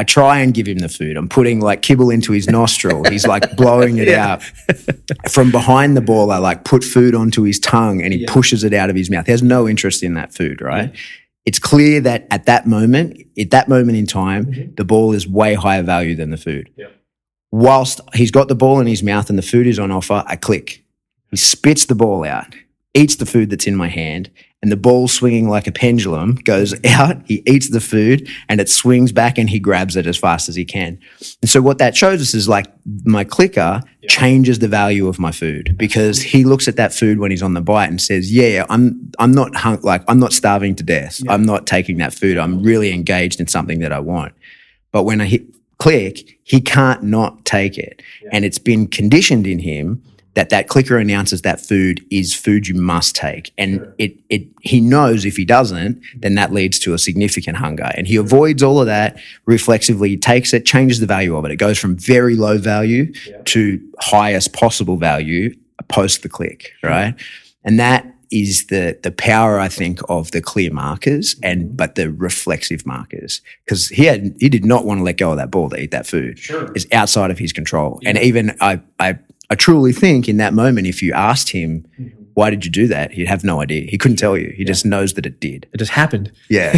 [0.00, 1.18] I try and give him the food.
[1.18, 3.04] I'm putting like kibble into his nostril.
[3.04, 4.42] He's like blowing it out.
[5.28, 8.72] From behind the ball, I like put food onto his tongue and he pushes it
[8.72, 9.26] out of his mouth.
[9.26, 10.96] He has no interest in that food, right?
[11.44, 14.74] It's clear that at that moment, at that moment in time, mm-hmm.
[14.76, 16.70] the ball is way higher value than the food.
[17.50, 20.36] Whilst he's got the ball in his mouth and the food is on offer, I
[20.36, 20.82] click.
[21.30, 22.54] He spits the ball out,
[22.94, 24.30] eats the food that's in my hand,
[24.62, 27.16] and the ball swinging like a pendulum goes out.
[27.24, 30.56] He eats the food and it swings back and he grabs it as fast as
[30.56, 30.98] he can.
[31.40, 32.66] And so what that shows us is like
[33.04, 37.30] my clicker changes the value of my food because he looks at that food when
[37.30, 40.74] he's on the bite and says, "Yeah, I'm I'm not hung, like I'm not starving
[40.76, 41.20] to death.
[41.28, 42.38] I'm not taking that food.
[42.38, 44.34] I'm really engaged in something that I want."
[44.92, 45.44] But when I hit
[45.78, 48.02] click, he can't not take it.
[48.32, 50.02] And it's been conditioned in him
[50.34, 53.52] that that clicker announces that food is food you must take.
[53.58, 57.90] And it, it, he knows if he doesn't, then that leads to a significant hunger.
[57.96, 61.50] And he avoids all of that reflexively, takes it, changes the value of it.
[61.50, 63.12] It goes from very low value
[63.46, 65.54] to highest possible value
[65.88, 67.14] post the click, right?
[67.64, 71.46] And that is the the power I think of the clear markers mm-hmm.
[71.46, 75.32] and but the reflexive markers because he had he did not want to let go
[75.32, 76.38] of that ball to eat that food.
[76.38, 78.00] Sure, it's outside of his control.
[78.04, 79.18] And even I I
[79.50, 81.84] I truly think in that moment, if you asked him
[82.34, 83.86] why did you do that, he'd have no idea.
[83.90, 84.52] He couldn't tell you.
[84.56, 85.68] He just knows that it did.
[85.72, 86.32] It just happened.
[86.48, 86.72] Yeah,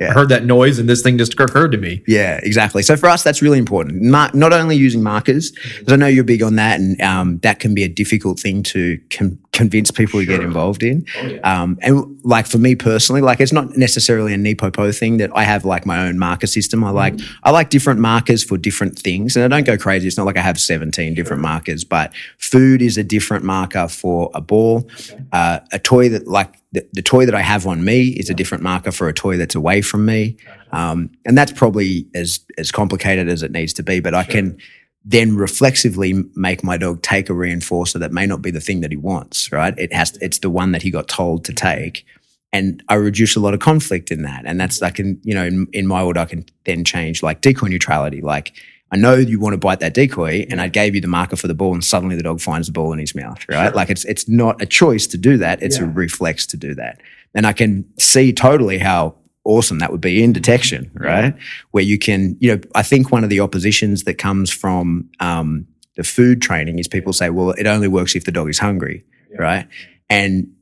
[0.00, 2.02] I heard that noise and this thing just occurred to me.
[2.08, 2.82] Yeah, exactly.
[2.82, 4.02] So for us, that's really important.
[4.02, 7.72] Not only using markers, because I know you're big on that, and um, that can
[7.72, 11.04] be a difficult thing to com- convince people to get involved in.
[11.44, 15.44] Um, and like for me personally, like it's not necessarily a NePoPo thing that I
[15.44, 16.82] have like my own marker system.
[16.82, 20.08] I like I like different markers for different things, and I don't go crazy.
[20.08, 24.30] It's not like I have seventeen different markers, but food is a different marker for
[24.34, 24.88] a ball.
[25.32, 28.34] Uh, a toy that like the, the toy that I have on me is a
[28.34, 30.36] different marker for a toy that's away from me,
[30.72, 34.00] um, and that's probably as as complicated as it needs to be.
[34.00, 34.56] But I can
[35.04, 38.90] then reflexively make my dog take a reinforcer that may not be the thing that
[38.90, 39.76] he wants, right?
[39.78, 42.06] It has, it's the one that he got told to take.
[42.52, 44.44] And I reduce a lot of conflict in that.
[44.44, 47.40] And that's, I can, you know, in, in my world, I can then change like
[47.40, 48.20] decoy neutrality.
[48.20, 48.52] Like,
[48.92, 51.48] I know you want to bite that decoy and I gave you the marker for
[51.48, 53.68] the ball and suddenly the dog finds the ball in his mouth, right?
[53.68, 53.74] Sure.
[53.74, 55.62] Like it's, it's not a choice to do that.
[55.62, 55.84] It's yeah.
[55.84, 57.00] a reflex to do that.
[57.34, 61.34] And I can see totally how awesome that would be in detection, right?
[61.72, 65.66] Where you can, you know, I think one of the oppositions that comes from um,
[65.96, 69.04] the food training is people say, well, it only works if the dog is hungry,
[69.30, 69.42] yeah.
[69.42, 69.68] right?
[70.08, 70.52] And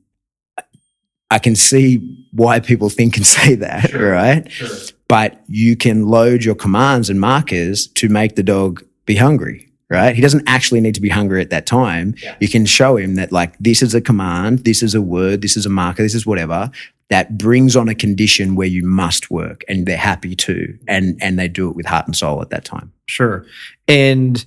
[1.29, 4.11] I can see why people think and say that, sure.
[4.11, 4.51] right?
[4.51, 4.69] Sure.
[5.07, 10.15] But you can load your commands and markers to make the dog be hungry, right?
[10.15, 12.15] He doesn't actually need to be hungry at that time.
[12.23, 12.35] Yeah.
[12.39, 15.57] You can show him that like this is a command, this is a word, this
[15.57, 16.71] is a marker, this is whatever
[17.11, 21.37] that brings on a condition where you must work and they're happy to and and
[21.37, 22.91] they do it with heart and soul at that time.
[23.05, 23.45] Sure.
[23.87, 24.43] And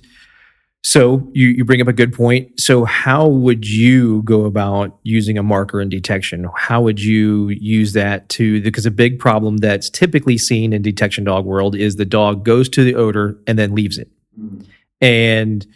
[0.83, 2.59] so you, you bring up a good point.
[2.59, 6.47] So how would you go about using a marker in detection?
[6.55, 11.23] How would you use that to because a big problem that's typically seen in detection
[11.23, 14.09] dog world is the dog goes to the odor and then leaves it.
[14.39, 14.61] Mm-hmm.
[15.01, 15.67] And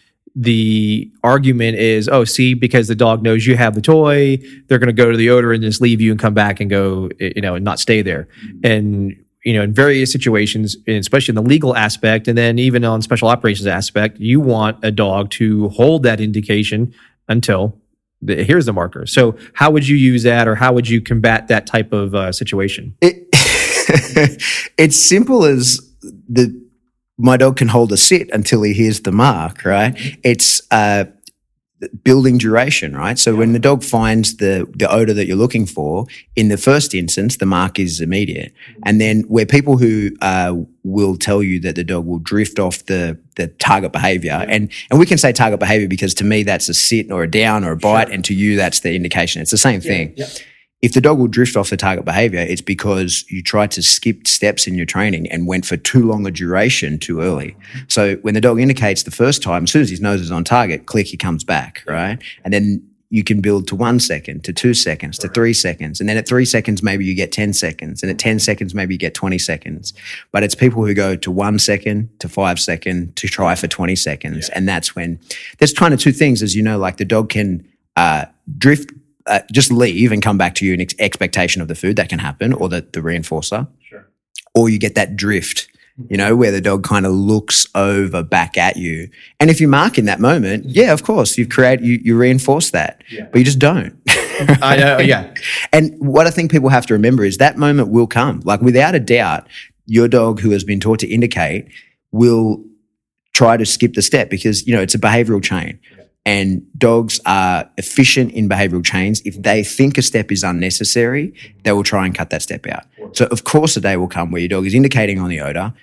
[0.42, 4.88] the argument is, oh, see, because the dog knows you have the toy, they're going
[4.88, 7.42] to go to the odor and just leave you and come back and go, you
[7.42, 8.30] know, and not stay there.
[8.46, 8.60] Mm-hmm.
[8.64, 13.02] And you know, in various situations, especially in the legal aspect, and then even on
[13.02, 16.94] special operations aspect, you want a dog to hold that indication
[17.28, 17.78] until
[18.22, 19.06] the, here's the marker.
[19.06, 22.32] So, how would you use that, or how would you combat that type of uh,
[22.32, 22.96] situation?
[23.02, 23.28] It,
[24.78, 25.80] it's simple as
[26.30, 26.69] the
[27.20, 29.94] my dog can hold a sit until he hears the mark, right?
[30.24, 31.06] It's uh,
[32.04, 33.20] building duration, right?
[33.20, 33.40] So yeah.
[33.40, 36.06] when the dog finds the the odor that you're looking for,
[36.36, 38.54] in the first instance, the mark is immediate,
[38.86, 42.86] and then where people who uh, will tell you that the dog will drift off
[42.86, 44.56] the the target behavior, yeah.
[44.56, 47.30] and and we can say target behavior because to me that's a sit or a
[47.30, 48.14] down or a bite, sure.
[48.14, 49.42] and to you that's the indication.
[49.42, 50.14] It's the same thing.
[50.82, 54.26] If the dog will drift off the target behavior, it's because you tried to skip
[54.26, 57.56] steps in your training and went for too long a duration too early.
[57.90, 60.46] So when the dog indicates the first time, as soon as his nose is on
[60.46, 62.18] target, click, he comes back, right?
[62.46, 66.00] And then you can build to one second, to two seconds, to three seconds.
[66.00, 68.04] And then at three seconds, maybe you get 10 seconds.
[68.04, 69.94] And at 10 seconds, maybe you get 20 seconds.
[70.32, 73.96] But it's people who go to one second, to five second, to try for 20
[73.96, 74.48] seconds.
[74.48, 74.58] Yeah.
[74.58, 75.20] And that's when
[75.58, 78.26] there's kind of two things, as you know, like the dog can uh,
[78.58, 78.92] drift
[79.30, 82.10] uh, just leave and come back to you in ex- expectation of the food that
[82.10, 83.68] can happen or the, the reinforcer.
[83.88, 84.08] Sure.
[84.56, 85.70] Or you get that drift,
[86.10, 89.10] you know, where the dog kind of looks over back at you.
[89.40, 92.72] And if you mark in that moment, yeah, of course, you've created, you, you reinforce
[92.72, 93.28] that, yeah.
[93.32, 93.96] but you just don't.
[94.62, 95.34] I know, yeah.
[95.72, 98.42] And what I think people have to remember is that moment will come.
[98.44, 99.48] Like without a doubt,
[99.86, 101.68] your dog who has been taught to indicate
[102.12, 102.64] will
[103.34, 105.80] try to skip the step because, you know, it's a behavioral chain.
[106.26, 109.22] And dogs are efficient in behavioral chains.
[109.26, 112.86] If they think a step is unnecessary, they will try and cut that step out.
[113.14, 115.74] So, of course, a day will come where your dog is indicating on the odor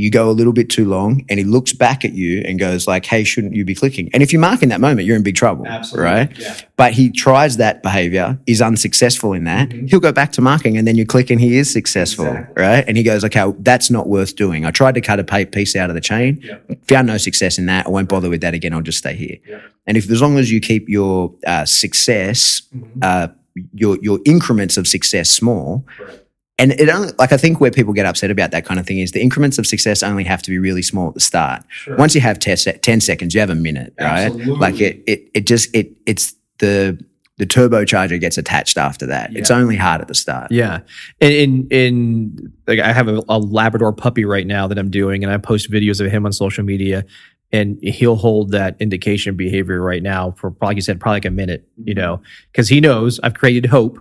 [0.00, 2.86] you go a little bit too long and he looks back at you and goes
[2.86, 4.10] like, Hey, shouldn't you be clicking?
[4.12, 5.66] And if you mark in that moment, you're in big trouble.
[5.66, 6.10] Absolutely.
[6.10, 6.38] Right.
[6.38, 6.56] Yeah.
[6.76, 9.68] But he tries that behavior, is unsuccessful in that.
[9.68, 9.86] Mm-hmm.
[9.86, 12.26] He'll go back to marking and then you click and he is successful.
[12.26, 12.62] Exactly.
[12.62, 12.84] Right.
[12.88, 14.64] And he goes, okay, that's not worth doing.
[14.64, 16.42] I tried to cut a piece out of the chain,
[16.88, 17.86] found no success in that.
[17.86, 18.72] I won't bother with that again.
[18.72, 19.38] I'll just stay here.
[19.86, 22.98] And if, as long as you keep your uh, success, mm-hmm.
[23.02, 23.28] uh,
[23.74, 25.84] your, your increments of success small,
[26.60, 28.98] and it only like I think where people get upset about that kind of thing
[28.98, 31.64] is the increments of success only have to be really small at the start.
[31.68, 31.96] Sure.
[31.96, 34.26] Once you have 10, 10 seconds, you have a minute, right?
[34.26, 34.54] Absolutely.
[34.56, 37.02] Like it, it, it just it it's the
[37.38, 39.32] the turbocharger gets attached after that.
[39.32, 39.38] Yeah.
[39.38, 40.52] It's only hard at the start.
[40.52, 40.80] Yeah,
[41.20, 45.24] in in, in like I have a, a, Labrador puppy right now that I'm doing,
[45.24, 47.06] and I post videos of him on social media,
[47.50, 51.30] and he'll hold that indication behavior right now for, like you said, probably like a
[51.30, 52.00] minute, you mm-hmm.
[52.00, 53.98] know, because he knows I've created hope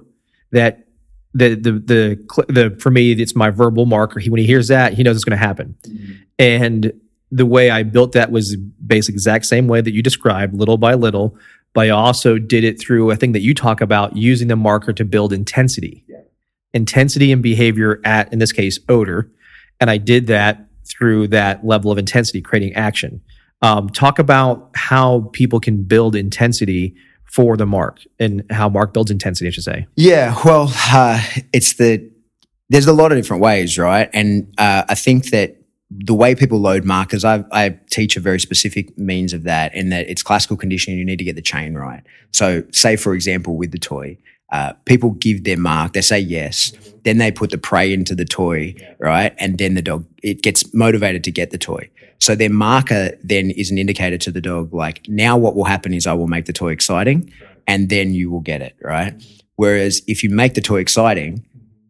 [0.51, 0.88] that
[1.33, 4.19] the the the the for me it's my verbal marker.
[4.19, 5.75] He when he hears that, he knows it's going to happen.
[5.83, 6.13] Mm-hmm.
[6.39, 6.93] And
[7.31, 10.95] the way I built that was basically exact same way that you described, little by
[10.95, 11.37] little.
[11.73, 14.91] But I also did it through a thing that you talk about using the marker
[14.91, 16.21] to build intensity, yeah.
[16.73, 19.29] intensity and behavior at in this case odor,
[19.79, 23.21] and I did that through that level of intensity, creating action.
[23.61, 26.95] Um, talk about how people can build intensity
[27.31, 29.87] for the mark and how mark builds intensity, I should say?
[29.95, 31.21] Yeah, well, uh,
[31.53, 32.09] it's the
[32.69, 34.09] there's a lot of different ways, right?
[34.13, 35.55] And uh, I think that
[35.89, 39.89] the way people load markers, I, I teach a very specific means of that, in
[39.89, 40.99] that it's classical conditioning.
[40.99, 42.03] You need to get the chain right.
[42.31, 44.17] So, say for example, with the toy,
[44.51, 48.25] uh, people give their mark, they say yes, then they put the prey into the
[48.25, 49.33] toy, right?
[49.37, 51.89] And then the dog, it gets motivated to get the toy.
[52.19, 55.93] So their marker then is an indicator to the dog, like now what will happen
[55.93, 57.31] is I will make the toy exciting
[57.67, 59.13] and then you will get it, right?
[59.55, 61.45] Whereas if you make the toy exciting,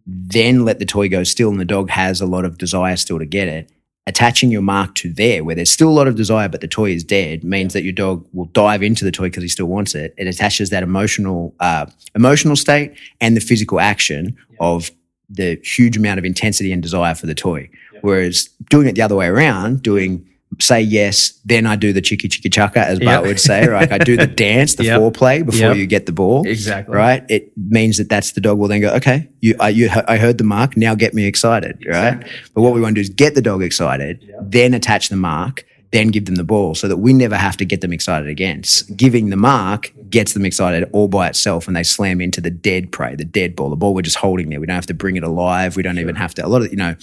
[0.05, 3.19] then let the toy go still and the dog has a lot of desire still
[3.19, 3.71] to get it,
[4.09, 6.91] attaching your mark to there where there's still a lot of desire but the toy
[6.91, 9.93] is dead means that your dog will dive into the toy because he still wants
[9.93, 10.15] it.
[10.17, 14.91] It attaches that emotional uh, emotional state and the physical action of
[15.29, 17.69] the huge amount of intensity and desire for the toy.
[18.01, 20.27] Whereas doing it the other way around doing
[20.59, 23.67] say yes, then I do the chicky chicky chaka, as Bart would say.
[23.67, 24.99] Right, I do the dance, the Yep.
[24.99, 25.77] foreplay before Yep.
[25.77, 26.45] you get the ball.
[26.47, 26.95] Exactly.
[26.95, 27.23] Right.
[27.29, 30.37] It means that that's the dog will then go, okay, you, I, you, I heard
[30.37, 30.75] the mark.
[30.75, 31.85] Now get me excited.
[31.87, 32.19] Right.
[32.55, 35.65] But what we want to do is get the dog excited, then attach the mark,
[35.91, 38.63] then give them the ball so that we never have to get them excited again.
[38.95, 42.91] Giving the mark gets them excited all by itself and they slam into the dead
[42.91, 44.59] prey, the dead ball, the ball we're just holding there.
[44.59, 45.75] We don't have to bring it alive.
[45.75, 46.95] We don't even have to, a lot of, you know,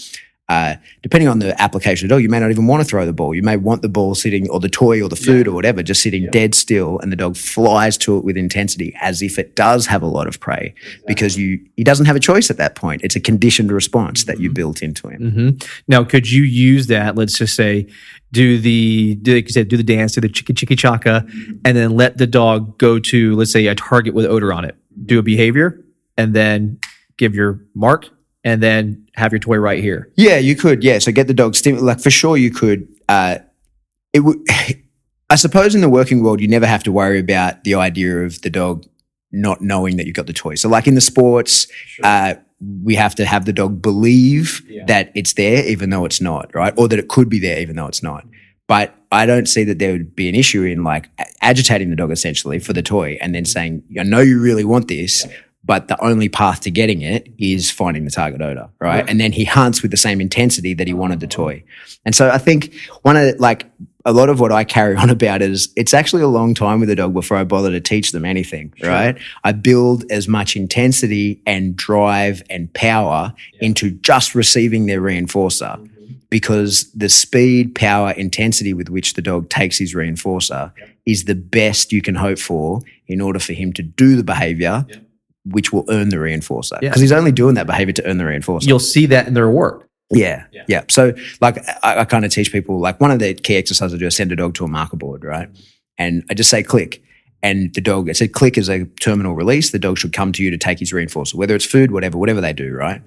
[0.48, 3.04] uh, depending on the application of the dog, you may not even want to throw
[3.04, 3.35] the ball.
[3.35, 6.02] You may want the ball sitting, or the toy, or the food, or whatever, just
[6.02, 9.87] sitting dead still, and the dog flies to it with intensity, as if it does
[9.87, 10.72] have a lot of prey,
[11.06, 13.02] because you he doesn't have a choice at that point.
[13.02, 15.30] It's a conditioned response that you built into him.
[15.30, 15.50] hmm
[15.88, 17.16] Now, could you use that?
[17.16, 17.88] Let's just say,
[18.30, 21.26] do the do, like you said, do the dance, do the chicky chicky chaka,
[21.64, 24.76] and then let the dog go to let's say a target with odor on it.
[25.04, 25.85] Do a behavior,
[26.16, 26.78] and then
[27.16, 28.09] give your mark,
[28.46, 30.09] and then have your toy right here.
[30.14, 30.85] Yeah, you could.
[30.85, 31.78] Yeah, so get the dog stim.
[31.78, 32.87] Like for sure, you could.
[33.09, 33.38] Uh,
[34.12, 34.38] it would.
[35.28, 38.40] I suppose in the working world, you never have to worry about the idea of
[38.42, 38.87] the dog
[39.32, 40.54] not knowing that you've got the toy.
[40.54, 41.66] So, like in the sports,
[42.04, 42.35] uh,
[42.85, 46.72] we have to have the dog believe that it's there, even though it's not, right?
[46.78, 48.24] Or that it could be there, even though it's not.
[48.68, 52.12] But I don't see that there would be an issue in like agitating the dog
[52.12, 55.26] essentially for the toy and then saying, I know you really want this,
[55.66, 59.05] but the only path to getting it is finding the target odor, right?
[59.09, 61.64] And then he hunts with the same intensity that he wanted the toy.
[62.05, 63.66] And so I think one of the, like
[64.05, 66.88] a lot of what I carry on about is it's actually a long time with
[66.88, 69.18] a dog before I bother to teach them anything, right?
[69.42, 76.12] I build as much intensity and drive and power into just receiving their reinforcer mm-hmm.
[76.31, 80.72] because the speed, power, intensity with which the dog takes his reinforcer
[81.05, 84.87] is the best you can hope for in order for him to do the behavior
[85.50, 86.88] which will earn the reinforcer Yeah.
[86.88, 88.66] because he's only doing that behavior to earn the reinforcer.
[88.66, 89.88] You'll see that in their work.
[90.11, 90.85] Yeah, yeah.
[90.88, 93.98] So, like, I, I kind of teach people like one of the key exercises I
[93.98, 95.48] do is send a dog to a marker board, right?
[95.98, 97.02] And I just say click,
[97.42, 98.09] and the dog.
[98.09, 99.70] I said click is a terminal release.
[99.72, 102.40] The dog should come to you to take his reinforcer, whether it's food, whatever, whatever
[102.40, 103.02] they do, right?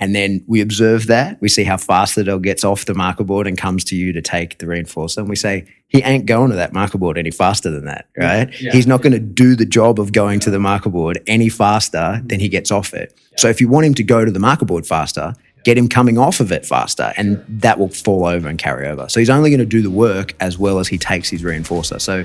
[0.00, 1.40] And then we observe that.
[1.40, 4.12] We see how fast the dog gets off the marker board and comes to you
[4.12, 5.18] to take the reinforcer.
[5.18, 8.52] And we say, he ain't going to that marker board any faster than that, right?
[8.52, 11.98] He's not going to do the job of going to the marker board any faster
[11.98, 12.26] mm-hmm.
[12.26, 13.18] than he gets off it.
[13.36, 15.34] So if you want him to go to the marker board faster,
[15.64, 19.08] get him coming off of it faster and that will fall over and carry over.
[19.08, 22.00] So he's only going to do the work as well as he takes his reinforcer.
[22.00, 22.24] So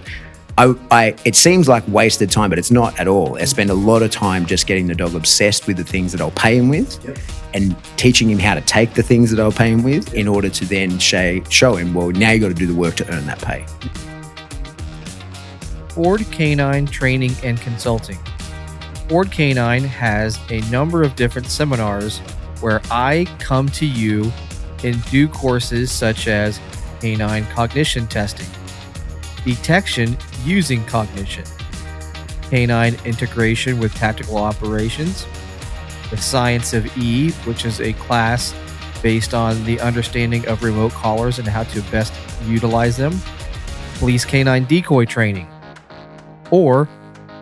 [0.57, 3.37] I, I, it seems like wasted time, but it's not at all.
[3.37, 6.21] I spend a lot of time just getting the dog obsessed with the things that
[6.21, 6.99] I'll pay him with
[7.55, 10.49] and teaching him how to take the things that I'll pay him with in order
[10.49, 13.25] to then show, show him, well, now you got to do the work to earn
[13.25, 13.65] that pay.
[15.89, 18.17] Ford Canine Training and Consulting.
[19.09, 22.19] Ford Canine has a number of different seminars
[22.61, 24.31] where I come to you
[24.83, 26.59] and do courses such as
[26.99, 28.47] canine cognition testing,
[29.45, 31.43] detection using cognition,
[32.49, 35.25] canine integration with tactical operations,
[36.09, 38.53] the science of E, which is a class
[39.01, 42.13] based on the understanding of remote collars and how to best
[42.45, 43.13] utilize them,
[43.99, 45.47] police canine decoy training
[46.53, 46.87] or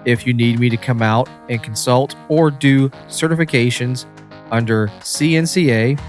[0.05, 4.05] if you need me to come out and consult or do certifications
[4.51, 5.99] under CNCA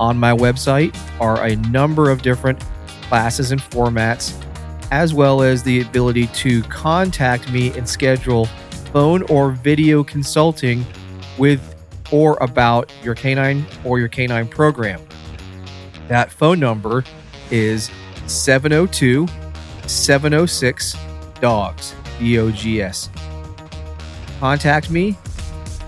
[0.00, 2.58] On my website are a number of different
[3.02, 4.40] classes and formats
[4.90, 8.46] as well as the ability to contact me and schedule
[8.92, 10.84] phone or video consulting
[11.38, 11.74] with
[12.12, 15.00] or about your canine or your canine program.
[16.08, 17.04] That phone number
[17.50, 17.90] is
[18.26, 19.26] 702
[19.86, 20.96] 706
[21.40, 23.10] dogs, D O G S.
[24.40, 25.16] Contact me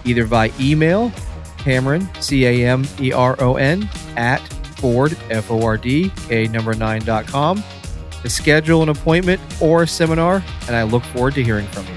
[0.05, 1.13] either by email,
[1.59, 4.41] Cameron, C A M E R O N, at
[4.79, 7.63] Ford, F O R D, K number 9.com
[8.23, 11.93] to schedule an appointment or a seminar, and I look forward to hearing from you.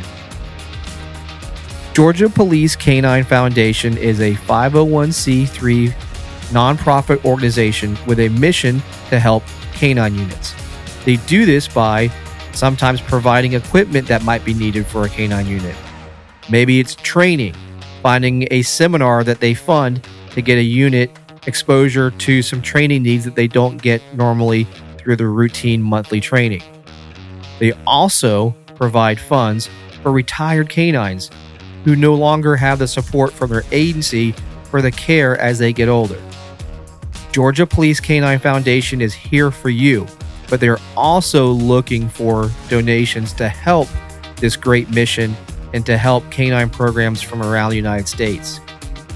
[1.93, 5.93] Georgia Police Canine Foundation is a 501c3
[6.50, 9.43] nonprofit organization with a mission to help
[9.74, 10.54] canine units.
[11.06, 12.12] They do this by
[12.54, 15.76] sometimes providing equipment that might be needed for a canine unit.
[16.50, 17.56] Maybe it's training,
[18.02, 21.12] finding a seminar that they fund to get a unit
[21.47, 26.62] exposure to some training needs that they don't get normally through the routine monthly training.
[27.60, 29.70] They also provide funds
[30.02, 31.30] for retired canines
[31.84, 34.34] who no longer have the support from their agency
[34.66, 36.22] for the care as they get older.
[37.32, 40.07] Georgia Police Canine Foundation is here for you,
[40.49, 43.88] but they're also looking for donations to help
[44.38, 45.36] this great mission
[45.73, 48.59] and to help canine programs from around the United States.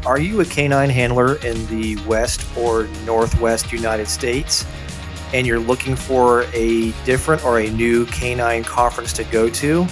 [0.07, 4.64] Are you a canine handler in the West or Northwest United States
[5.34, 9.86] and you're looking for a different or a new canine conference to go to?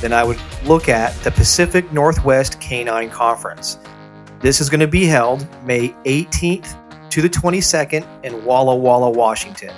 [0.00, 3.78] Then I would look at the Pacific Northwest Canine Conference.
[4.40, 9.74] This is going to be held May 18th to the 22nd in Walla Walla, Washington.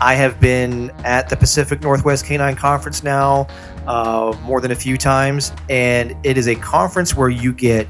[0.00, 3.46] I have been at the Pacific Northwest Canine Conference now
[3.86, 7.88] uh, more than a few times, and it is a conference where you get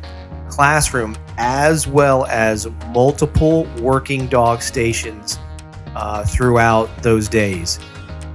[0.49, 5.39] classroom as well as multiple working dog stations
[5.95, 7.79] uh, throughout those days.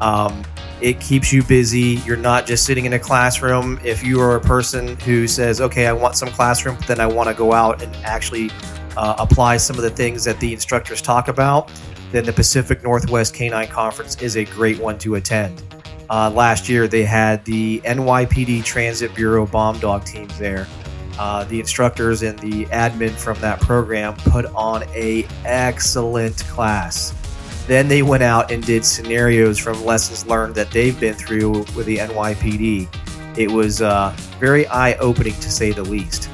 [0.01, 0.43] Um,
[0.81, 2.01] it keeps you busy.
[2.05, 3.79] You're not just sitting in a classroom.
[3.83, 7.05] If you are a person who says, okay, I want some classroom, but then I
[7.05, 8.49] want to go out and actually
[8.97, 11.71] uh, apply some of the things that the instructors talk about,
[12.11, 15.63] then the Pacific Northwest Canine Conference is a great one to attend.
[16.09, 20.67] Uh, last year, they had the NYPD Transit Bureau bomb dog teams there.
[21.17, 27.13] Uh, the instructors and the admin from that program put on a excellent class.
[27.67, 31.85] Then they went out and did scenarios from lessons learned that they've been through with
[31.85, 33.37] the NYPD.
[33.37, 36.29] It was uh, very eye opening to say the least.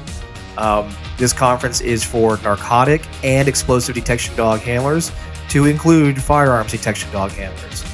[0.56, 5.12] Um, this conference is for narcotic and explosive detection dog handlers,
[5.50, 7.84] to include firearms detection dog handlers.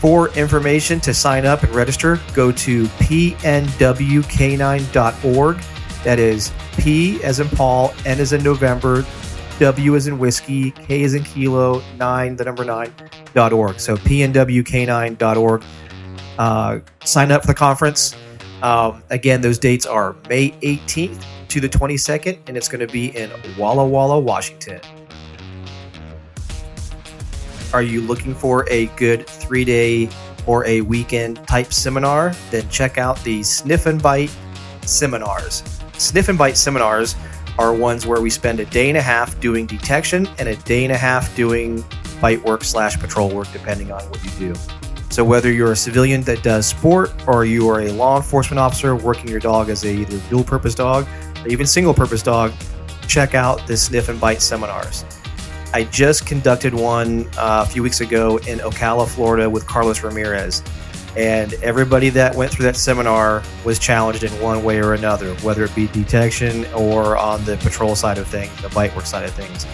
[0.00, 5.56] For information to sign up and register, go to pnwk9.org.
[6.06, 9.04] That is P as in Paul, N as in November,
[9.58, 12.92] W as in whiskey, K as in kilo, 9, the number 9,
[13.34, 13.80] dot org.
[13.80, 15.64] So pnwk9.org.
[16.38, 18.14] Uh, sign up for the conference.
[18.62, 23.08] Um, again, those dates are May 18th to the 22nd, and it's going to be
[23.08, 23.28] in
[23.58, 24.80] Walla Walla, Washington.
[27.72, 30.08] Are you looking for a good three day
[30.46, 32.32] or a weekend type seminar?
[32.52, 34.30] Then check out the Sniff and Bite
[34.82, 35.75] seminars.
[35.98, 37.16] Sniff and Bite seminars
[37.58, 40.84] are ones where we spend a day and a half doing detection and a day
[40.84, 41.82] and a half doing
[42.20, 44.60] bite work slash patrol work, depending on what you do.
[45.10, 48.94] So whether you're a civilian that does sport or you are a law enforcement officer
[48.94, 51.06] working your dog as a either dual purpose dog
[51.42, 52.52] or even single purpose dog,
[53.08, 55.04] check out the Sniff and Bite seminars.
[55.72, 60.62] I just conducted one uh, a few weeks ago in Ocala, Florida with Carlos Ramirez.
[61.16, 65.64] And everybody that went through that seminar was challenged in one way or another, whether
[65.64, 69.32] it be detection or on the patrol side of things, the bite work side of
[69.32, 69.64] things.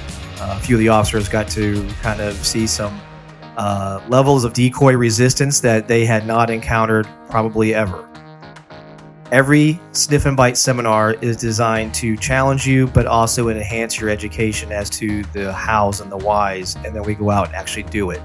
[0.40, 3.00] Uh, a few of the officers got to kind of see some
[3.56, 8.08] uh, levels of decoy resistance that they had not encountered probably ever.
[9.32, 14.70] Every sniff and bite seminar is designed to challenge you, but also enhance your education
[14.70, 18.10] as to the hows and the whys, and then we go out and actually do
[18.10, 18.20] it.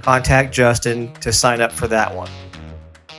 [0.00, 2.30] contact Justin to sign up for that one.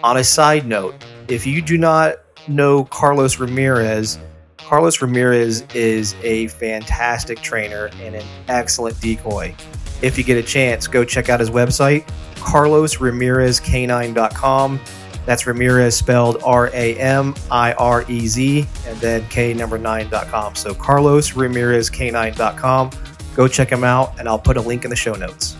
[0.02, 0.96] On a side note,
[1.28, 2.16] if you do not
[2.48, 4.18] know Carlos Ramirez,
[4.60, 9.54] Carlos Ramirez is a fantastic trainer and an excellent decoy.
[10.02, 12.08] If you get a chance, go check out his website,
[12.44, 14.80] carlosramirezk9.com.
[15.26, 20.56] That's Ramirez spelled R A M I R E Z and then K number 9.com.
[20.56, 22.90] So carlosramirezk9.com.
[23.36, 25.56] Go check him out and I'll put a link in the show notes.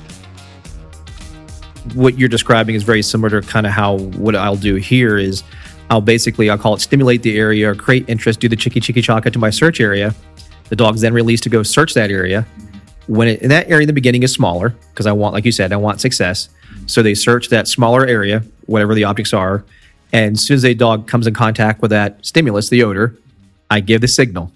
[1.94, 5.44] what you're describing is very similar to kind of how what I'll do here is
[5.90, 9.02] I'll basically I'll call it stimulate the area or create interest, do the chicky chicky
[9.02, 10.16] chaka to my search area.
[10.70, 12.48] The dog's then released to go search that area.
[13.08, 15.52] When it, and that area in the beginning is smaller because I want, like you
[15.52, 16.50] said, I want success.
[16.86, 19.64] So they search that smaller area, whatever the objects are,
[20.12, 23.16] and as soon as a dog comes in contact with that stimulus, the odor,
[23.70, 24.52] I give the signal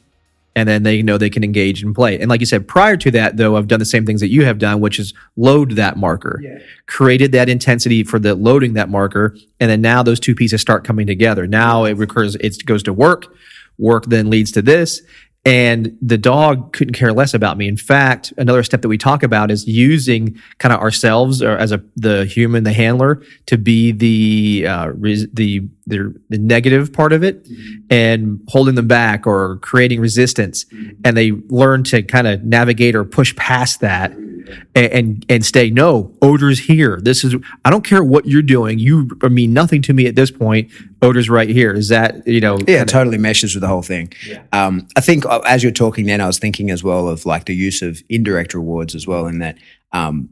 [0.57, 2.20] and then they know they can engage and play.
[2.20, 4.43] And like you said, prior to that, though, I've done the same things that you
[4.45, 6.41] have done, which is load that marker,
[6.88, 10.84] created that intensity for the loading that marker, and then now those two pieces start
[10.84, 11.45] coming together.
[11.45, 13.28] Now it recurs, it goes to work.
[13.78, 15.03] Work then leads to this.
[15.48, 17.70] And the dog couldn't care less about me.
[17.70, 21.72] In fact, another step that we talk about is using kind of ourselves or as
[21.72, 27.14] a the human, the handler, to be the uh, res, the, the the negative part
[27.14, 27.80] of it, mm-hmm.
[27.89, 30.66] and holding them back or creating resistance.
[30.66, 31.02] Mm-hmm.
[31.06, 34.37] And they learn to kind of navigate or push past that, mm-hmm.
[34.76, 35.70] And, and and stay.
[35.70, 37.00] No, odor's here.
[37.02, 37.36] This is.
[37.66, 38.80] I don't care what you're doing.
[38.80, 40.72] You mean nothing to me at this point.
[41.02, 41.74] Odor's right here.
[41.74, 42.58] Is that you know?
[42.68, 44.12] Yeah, it totally meshes with the whole thing.
[44.54, 47.45] Um, I think uh, as you're talking then, I was thinking as well of like
[47.45, 49.58] the use of indirect rewards as well, in that
[49.91, 50.30] um,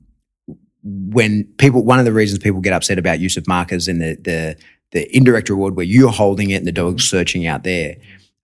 [0.83, 4.15] when people, one of the reasons people get upset about use of markers and the
[4.21, 4.57] the
[4.91, 7.97] the indirect reward where you're holding it and the dog's searching out there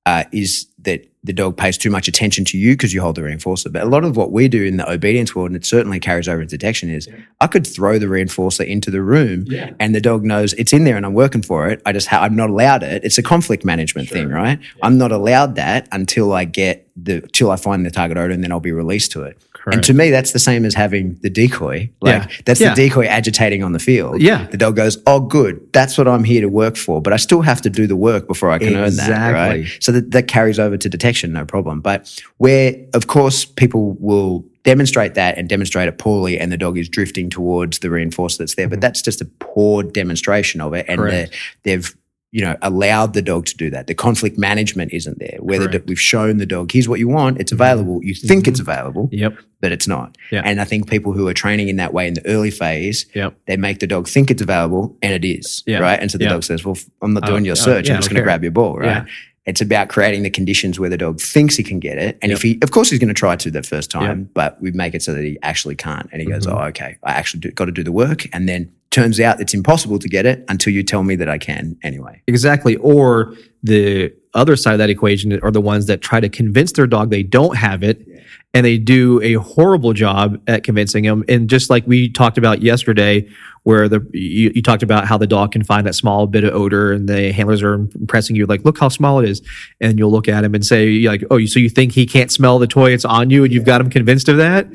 [0.06, 3.22] uh, is that the dog pays too much attention to you because you hold the
[3.22, 3.72] reinforcer.
[3.72, 6.28] But a lot of what we do in the obedience world, and it certainly carries
[6.28, 7.08] over into detection, is
[7.40, 9.46] I could throw the reinforcer into the room
[9.80, 11.80] and the dog knows it's in there and I'm working for it.
[11.86, 13.04] I just ha- I'm not allowed it.
[13.04, 14.60] It's a conflict management thing, right?
[14.82, 18.44] I'm not allowed that until I get the till I find the target odor and
[18.44, 19.38] then I'll be released to it.
[19.68, 21.90] And to me, that's the same as having the decoy.
[22.02, 22.28] Like Yeah.
[22.46, 22.74] that's Yeah.
[22.74, 24.22] the decoy agitating on the field.
[24.22, 24.48] Yeah.
[24.50, 25.60] The dog goes, Oh, good.
[25.74, 27.02] That's what I'm here to work for.
[27.02, 29.10] But I still have to do the work before I can earn that.
[29.10, 29.62] Exactly.
[29.62, 29.68] Right.
[29.80, 31.82] So that, that carries over to detection, no problem.
[31.82, 36.78] But where, of course, people will demonstrate that and demonstrate it poorly, and the dog
[36.78, 38.68] is drifting towards the reinforcer that's there.
[38.70, 40.86] But that's just a poor demonstration of it.
[40.88, 41.10] And Mm-hmm.
[41.10, 41.36] Correct.
[41.64, 41.96] they- they've,
[42.34, 43.88] you know, allowed the dog to do that.
[43.88, 45.38] The conflict management isn't there.
[45.42, 45.88] Whether the, Correct.
[45.90, 48.00] we've shown the dog, here's what you want, it's available.
[48.04, 49.36] You think it's available, Yep.
[49.60, 50.18] but it's not.
[50.32, 50.42] Yeah.
[50.46, 53.36] And I think people who are training in that way in the early phase, Yep.
[53.48, 55.62] they make the dog think it's available and it is.
[55.66, 55.80] Yeah.
[55.80, 56.00] Right.
[56.00, 56.30] And so the Yeah.
[56.32, 57.88] dog says, Well, I'm not doing don't- your uh, search.
[57.88, 58.78] yeah, I I'm just going to grab your ball.
[58.78, 58.86] Right.
[58.88, 59.06] Yeah.
[59.46, 62.18] It's about creating the conditions where the dog thinks he can get it.
[62.22, 62.38] And Yep.
[62.38, 64.94] if he, of course, he's going to try to the first time, but we make
[64.94, 66.08] it so that he actually can't.
[66.14, 66.58] And he goes, Mm-hmm.
[66.58, 66.96] Oh, okay.
[67.04, 68.28] I actually do, got to do the work.
[68.34, 71.38] And then turns out it's impossible to get it until you tell me that I
[71.38, 72.22] can anyway.
[72.28, 72.76] Exactly.
[72.78, 73.34] Or
[73.64, 77.10] the other side of that equation are the ones that try to convince their dog
[77.10, 78.06] they don't have it
[78.54, 81.24] and they do a horrible job at convincing them.
[81.30, 83.28] And just like we talked about yesterday,
[83.64, 86.54] where the you, you talked about how the dog can find that small bit of
[86.54, 89.42] odor and the handlers are impressing you like look how small it is.
[89.80, 92.58] And you'll look at him and say like oh so you think he can't smell
[92.60, 92.92] the toy?
[92.92, 94.68] It's on you and you've got him convinced of that?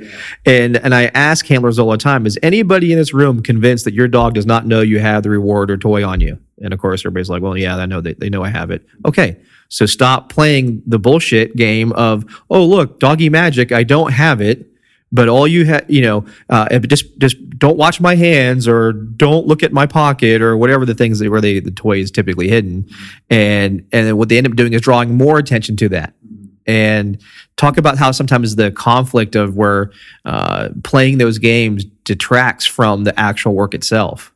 [0.44, 3.94] And and i ask handlers all the time is anybody in this room convinced that
[3.94, 6.38] your dog does not know you have the reward or toy on you?
[6.62, 8.86] And of course everybody's like well yeah i know they, they know i have it.
[9.04, 9.36] Okay
[9.68, 14.70] so stop playing the bullshit game of oh look doggy magic i don't have it
[15.12, 19.46] but all you have, you know, uh, just just don't watch my hands or don't
[19.46, 22.48] look at my pocket or whatever the things that where they, the toy is typically
[22.48, 22.88] hidden,
[23.30, 26.14] and and then what they end up doing is drawing more attention to that,
[26.66, 27.20] and
[27.56, 29.90] talk about how sometimes the conflict of where
[30.24, 34.32] uh, playing those games detracts from the actual work itself.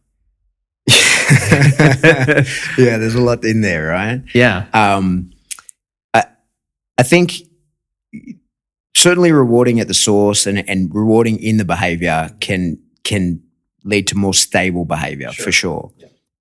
[0.89, 2.43] yeah.
[2.77, 4.23] There's a lot in there, right?
[4.35, 5.33] Yeah, um,
[6.14, 6.25] I,
[6.99, 7.33] I think
[8.95, 13.43] certainly rewarding at the source and, and rewarding in the behavior can can
[13.85, 15.91] lead to more stable behavior for sure.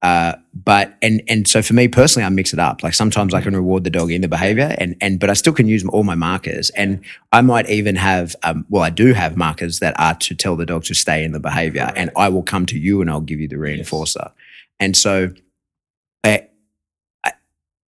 [0.02, 2.84] Uh, but and and so for me personally, I mix it up.
[2.84, 5.52] Like sometimes I can reward the dog in the behavior, and and but I still
[5.52, 7.02] can use all my markers, and
[7.34, 10.66] I might even have um, well, I do have markers that are to tell the
[10.66, 13.42] dog to stay in the behavior, and I will come to you and I'll give
[13.42, 14.32] you the reinforcer,
[14.80, 15.34] and so.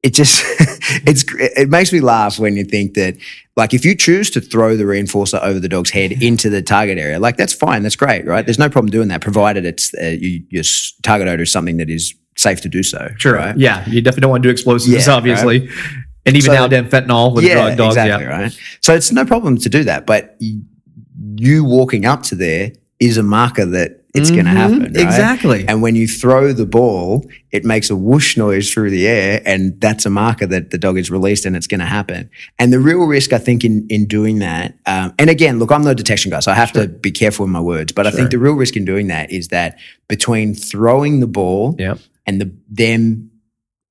[0.03, 0.43] It just
[1.07, 3.17] it's it makes me laugh when you think that
[3.55, 6.97] like if you choose to throw the reinforcer over the dog's head into the target
[6.97, 10.05] area like that's fine that's great right there's no problem doing that provided it's uh,
[10.19, 10.63] you, your
[11.03, 13.35] target odor is something that is safe to do so Sure.
[13.35, 13.87] right Yeah.
[13.87, 15.69] You definitely don't want to do explosives, Yeah, obviously.
[16.25, 17.95] And even So- now, then fentanyl with drug dogs.
[17.95, 18.39] exactly Yeah.
[18.41, 20.61] right so it's no problem to do that but y-
[21.35, 22.71] you walking up to there
[23.01, 24.95] is a marker that it's going to happen right?
[24.97, 25.65] Exactly.
[25.67, 29.79] And when you throw the ball, it makes a whoosh noise through the air, and
[29.79, 32.29] that's a marker that the dog is released, and it's going to happen.
[32.59, 35.83] And the real risk, I think, in in doing that, um, and again, look, I'm
[35.83, 37.93] no detection guy, so I have to be careful with my words.
[37.93, 41.75] But I think the real risk in doing that is that between throwing the ball
[41.79, 41.99] Yep.
[42.27, 43.31] and the them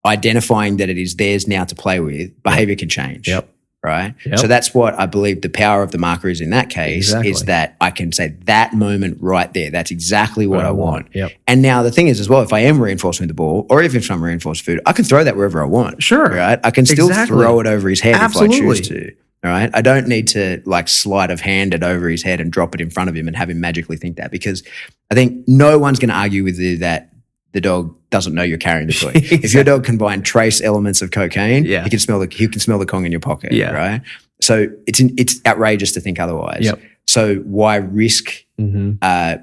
[0.04, 3.28] identifying that it is theirs now to play with, behavior can change.
[3.28, 3.48] Yep.
[3.82, 4.14] Right.
[4.26, 4.38] Yep.
[4.40, 7.30] So that's what I believe the power of the marker is in that case Exactly.
[7.30, 9.70] is that I can say that moment right there.
[9.70, 11.08] That's exactly what I want.
[11.14, 11.32] Yep.
[11.46, 13.96] And now the thing is as well, if I am reinforcing the ball, or even
[14.02, 16.02] if I'm reinforced food, I can throw that wherever I want.
[16.02, 16.26] Sure.
[16.28, 16.60] Right.
[16.62, 17.38] I can still Exactly.
[17.38, 19.12] throw it over his head if I choose to.
[19.42, 19.70] All right.
[19.72, 22.82] I don't need to like sleight of hand it over his head and drop it
[22.82, 24.62] in front of him and have him magically think that because
[25.10, 27.10] I think no one's going to argue with you that
[27.52, 29.12] the dog doesn't know you're carrying the toy.
[29.14, 31.84] If your dog can find trace elements of cocaine, Yeah.
[31.84, 33.52] he can smell the he can smell the Kong in your pocket.
[33.52, 33.70] Yeah.
[33.72, 34.02] Right.
[34.40, 36.62] So it's in, it's outrageous to think otherwise.
[36.64, 36.80] Yep.
[37.06, 39.36] So why risk hmm uh,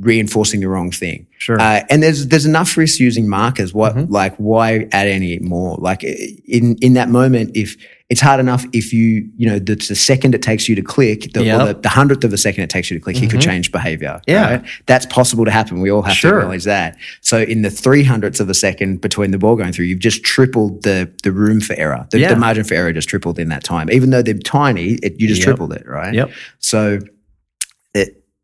[0.00, 1.26] reinforcing the wrong thing?
[1.38, 1.60] Sure.
[1.60, 3.74] Uh, and there's there's enough risk using markers.
[3.74, 4.10] What Mhm.
[4.10, 5.76] like why add any more?
[5.80, 7.76] Like in in that moment, if
[8.10, 11.32] it's hard enough if you you know the, the second it takes you to click,
[11.32, 11.66] the, Yep.
[11.76, 13.44] the, the hundredth of a second it takes you to click, he could Mhm.
[13.44, 14.20] change behavior.
[14.26, 14.50] Yeah.
[14.50, 14.62] right?
[14.86, 15.80] that's possible to happen.
[15.80, 16.32] We all have Sure.
[16.32, 16.96] to acknowledge that.
[17.20, 20.22] So in the three hundredths of a second between the ball going through, you've just
[20.22, 22.06] tripled the the room for error.
[22.10, 22.28] The, Yeah.
[22.34, 23.90] the margin for error just tripled in that time.
[23.90, 25.46] Even though they're tiny, it, you just Yep.
[25.46, 26.14] tripled it, right?
[26.14, 26.30] Yep.
[26.58, 27.00] So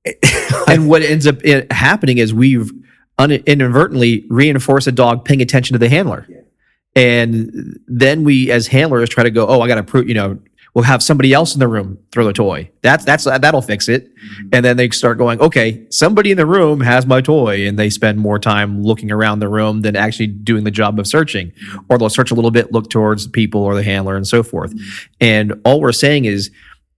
[0.68, 2.72] and what ends up eh, happening is we've
[3.18, 6.26] un- inadvertently reinforced a dog paying attention to the handler.
[6.96, 10.40] And then we, as handlers, try to go, oh, I got to prove, you know,
[10.74, 12.70] we'll have somebody else in the room throw the toy.
[12.82, 14.14] That's, that's, that'll fix it.
[14.14, 14.48] Mm-hmm.
[14.52, 17.66] And then they start going, okay, somebody in the room has my toy.
[17.66, 21.06] And they spend more time looking around the room than actually doing the job of
[21.06, 21.50] searching.
[21.50, 21.78] Mm-hmm.
[21.88, 24.74] Or they'll search a little bit, look towards people or the handler and so forth.
[24.74, 25.06] Mm-hmm.
[25.20, 26.50] And all we're saying is,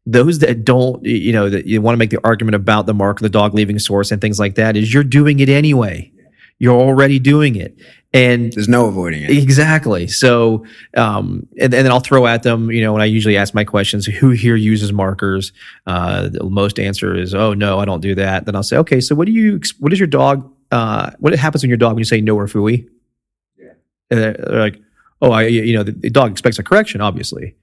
[0.05, 3.19] those that don't, you know, that you want to make the argument about the mark
[3.19, 6.11] of the dog leaving source and things like that is you're doing it anyway.
[6.59, 7.77] You're already doing it.
[8.15, 9.31] And there's no avoiding it.
[9.31, 10.07] Exactly.
[10.07, 13.55] So, um, and, and then I'll throw at them, you know, when I usually ask
[13.55, 15.53] my questions, who here uses markers?
[15.87, 18.45] Uh, the most answer is, oh, no, I don't do that.
[18.45, 21.63] Then I'll say, okay, so what do you, what does your dog, uh, what happens
[21.63, 22.87] when your dog, when you say no or fooey?
[23.59, 23.73] Yeah.
[24.11, 24.79] And they're, they're like,
[25.23, 27.57] oh, I, you know, the, the dog expects a correction, obviously.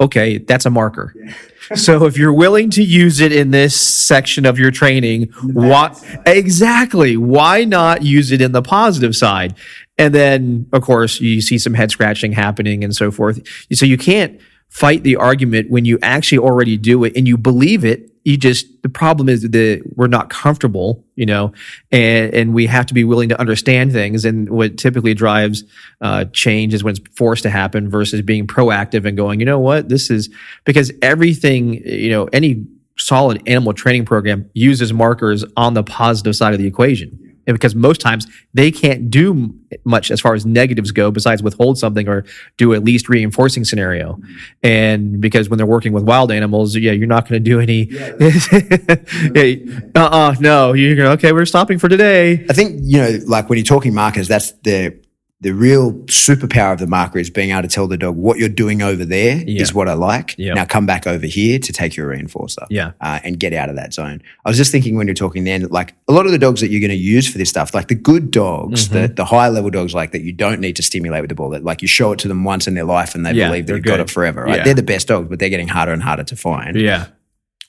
[0.00, 1.14] Okay, that's a marker.
[1.74, 7.16] so if you're willing to use it in this section of your training, what exactly?
[7.16, 9.54] Why not use it in the positive side?
[9.96, 13.40] And then, of course, you see some head scratching happening and so forth.
[13.72, 14.40] So you can't
[14.70, 18.06] fight the argument when you actually already do it and you believe it.
[18.24, 21.52] You just the problem is that we're not comfortable, you know,
[21.90, 24.24] and and we have to be willing to understand things.
[24.24, 25.64] And what typically drives
[26.00, 29.58] uh, change is when it's forced to happen versus being proactive and going, you know
[29.58, 30.28] what, this is
[30.64, 32.66] because everything, you know, any
[32.98, 37.29] solid animal training program uses markers on the positive side of the equation.
[37.50, 41.78] And because most times they can't do much as far as negatives go besides withhold
[41.78, 42.24] something or
[42.56, 44.20] do at least reinforcing scenario.
[44.62, 47.90] And because when they're working with wild animals, yeah, you're not going to do any,
[49.94, 52.44] uh uh no, you're going to, okay, we're stopping for today.
[52.48, 54.99] I think you know, like when you're talking markers, that's the
[55.42, 58.46] the real superpower of the marker is being able to tell the dog what you're
[58.50, 59.74] doing over there is Yeah.
[59.74, 60.34] what I like.
[60.36, 60.52] Yeah.
[60.52, 62.66] Now come back over here to take your reinforcer.
[62.68, 62.92] Yeah.
[63.00, 64.20] Uh, and get out of that zone.
[64.44, 66.68] I was just thinking when you're talking then, like a lot of the dogs that
[66.70, 68.94] you're going to use for this stuff, like the good dogs, Mm-hmm.
[69.00, 71.48] the, the high level dogs, like that you don't need to stimulate with the ball,
[71.50, 73.70] that like you show it to them once in their life and they Yeah, believe
[73.70, 74.62] you've got it forever, right?
[74.62, 76.76] They're the best dogs, but they're getting harder and harder to find.
[76.78, 77.06] Yeah.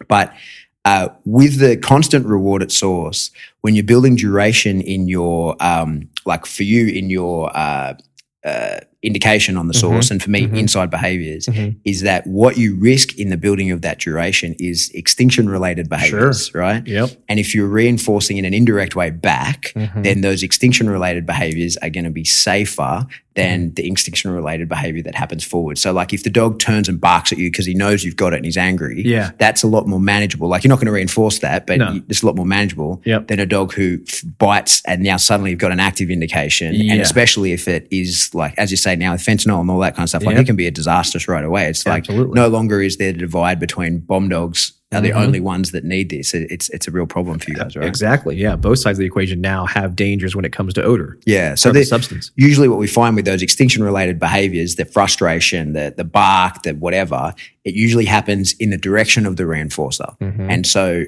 [0.10, 0.34] But
[0.86, 6.46] uh, with the constant reward at source, when you're building duration in your, um, like
[6.46, 7.94] for you in your uh,
[8.44, 10.58] uh, indication on the source, and for me, mhm.
[10.58, 11.76] inside behaviors, Mhm.
[11.86, 16.54] is that what you risk in the building of that duration is extinction related behaviors,
[16.54, 16.86] right?
[16.88, 17.10] Yep.
[17.28, 20.04] And if you're reinforcing in an indirect way back, Mhm.
[20.04, 25.02] then those extinction related behaviors are going to be safer than the extinction related behavior
[25.02, 25.78] that happens forward.
[25.78, 28.34] So, like if the dog turns and barks at you because he knows you've got
[28.34, 29.32] it and he's angry, Yeah.
[29.38, 30.50] that's a lot more manageable.
[30.50, 32.02] Like you're not going to reinforce that, but No.
[32.10, 33.28] it's a lot more manageable Yep.
[33.30, 36.76] than a dog who f- bites and now suddenly you've got an active indication.
[36.76, 36.92] Yeah.
[36.94, 39.80] And especially if it is like, as you say, glyphosate now with fentanyl and all
[39.80, 40.24] that kind of stuff.
[40.24, 40.42] Like Yeah.
[40.42, 41.68] it can be a disastrous right away.
[41.68, 42.34] It's like Absolutely.
[42.40, 45.16] no longer is there the divide between bomb dogs are the Mhm.
[45.26, 46.34] only ones that need this.
[46.34, 47.88] It- It's it's a real problem for you guys, right?
[47.88, 48.36] Exactly.
[48.36, 48.58] Yeah.
[48.58, 51.18] Both sides of the equation now have dangers when it comes to odor.
[51.26, 51.56] Yeah.
[51.56, 52.32] So the substance.
[52.36, 56.74] usually what we find with those extinction related behaviors, the frustration, the the bark, the
[56.74, 57.34] whatever,
[57.64, 60.14] it usually happens in the direction of the reinforcer.
[60.20, 60.50] Mm-hmm.
[60.50, 61.06] And so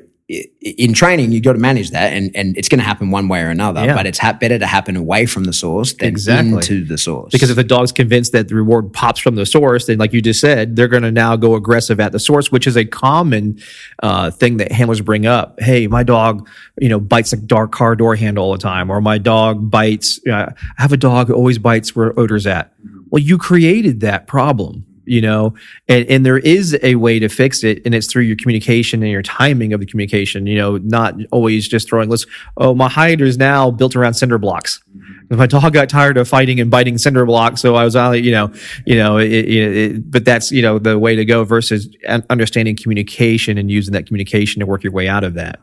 [0.61, 3.41] in training, you've got to manage that, and, and it's going to happen one way
[3.41, 3.83] or another.
[3.85, 3.95] Yeah.
[3.95, 6.53] But it's ha- better to happen away from the source than Exactly.
[6.53, 7.31] into the source.
[7.31, 10.21] Because if the dog's convinced that the reward pops from the source, then like you
[10.21, 13.59] just said, they're going to now go aggressive at the source, which is a common
[14.01, 15.59] uh, thing that handlers bring up.
[15.59, 16.47] Hey, my dog,
[16.79, 20.19] you know, bites the dark car door handle all the time, or my dog bites.
[20.27, 22.73] Uh, I have a dog who always bites where odor's at.
[23.09, 24.85] Well, you created that problem.
[25.05, 25.53] You know,
[25.87, 29.11] and, and there is a way to fix it, and it's through your communication and
[29.11, 30.47] your timing of the communication.
[30.47, 32.25] You know, not always just throwing, let's,
[32.57, 34.81] oh, my hide is now built around cinder blocks
[35.29, 38.31] my dog got tired of fighting and biting cinder blocks, so I was on, you
[38.31, 38.51] know,
[38.85, 41.89] you know, it, it, it, but that's you know the way to go versus
[42.29, 45.59] understanding communication and using that communication to work your way out of that.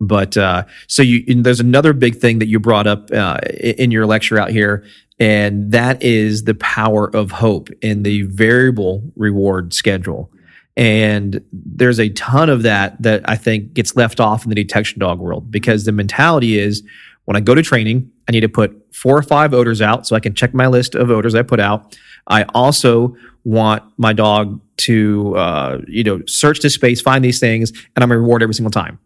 [0.00, 3.90] But uh, so you, and there's another big thing that you brought up uh, in
[3.90, 4.84] your lecture out here,
[5.20, 10.32] and that is the power of hope in the variable reward schedule.
[10.76, 14.98] And there's a ton of that that I think gets left off in the detection
[14.98, 16.82] dog world because the mentality is
[17.26, 20.16] when I go to training, I need to put four or five odors out so
[20.16, 21.98] I can check my list of odors I put out.
[22.26, 23.14] I also
[23.44, 28.08] want my dog to, uh, you know, search the space, find these things, and I'm
[28.08, 28.98] gonna reward every single time.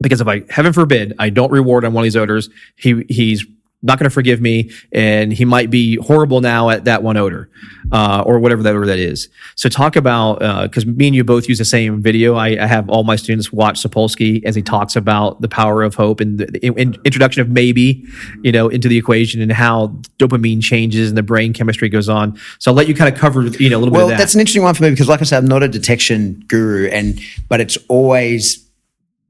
[0.00, 3.44] Because if I, heaven forbid, I don't reward on one of these odors, he he's
[3.82, 7.48] not going to forgive me, and he might be horrible now at that one odor,
[7.92, 9.28] uh, or whatever that odor that is.
[9.54, 12.34] So talk about because me and you both use the same video.
[12.34, 15.94] I, I have all my students watch Sapolsky as he talks about the power of
[15.94, 18.04] hope and the, the in- introduction of maybe,
[18.42, 22.36] you know, into the equation and how dopamine changes and the brain chemistry goes on.
[22.58, 24.12] So I'll let you kind of cover, you know, a little well, bit of that.
[24.12, 26.42] Well, that's an interesting one for me because, like I said, I'm not a detection
[26.48, 28.66] guru, and but it's always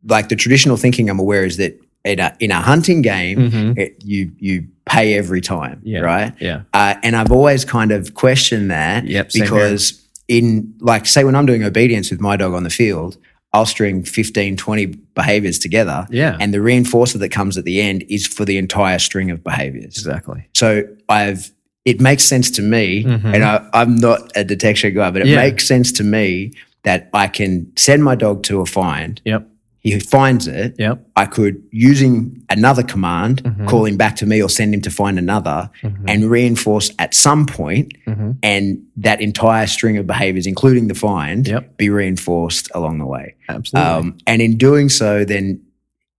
[0.05, 3.79] like the traditional thinking I'm aware is that in a, in a hunting game, Mhm.
[3.79, 6.01] it, you you pay every time, Yeah.
[6.01, 6.33] right?
[6.41, 6.63] yeah.
[6.73, 11.47] Uh, and I've always kind of questioned that Yep, because in like say when I'm
[11.47, 13.17] doing obedience with my dog on the field,
[13.53, 16.07] I'll string 15, 20 behaviors together.
[16.11, 16.37] Yeah.
[16.41, 19.97] And the reinforcer that comes at the end is for the entire string of behaviors.
[19.99, 20.47] Exactly.
[20.55, 21.51] So I've
[21.85, 23.33] it makes sense to me, Mhm.
[23.35, 25.37] and I, I'm not a detection guy, but it Yeah.
[25.37, 26.53] makes sense to me
[26.83, 29.21] that I can send my dog to a find.
[29.25, 29.47] Yep.
[29.87, 30.75] He finds it.
[30.79, 31.07] Yep.
[31.15, 33.69] I could, using another command, Mhm.
[33.69, 35.95] call him back to me or send him to find another Mhm.
[36.09, 38.37] and reinforce at some point, Mhm.
[38.43, 41.77] and that entire string of behaviors, including the find, Yep.
[41.77, 43.35] be reinforced along the way.
[43.49, 43.91] Absolutely.
[43.91, 45.61] Um, and in doing so, then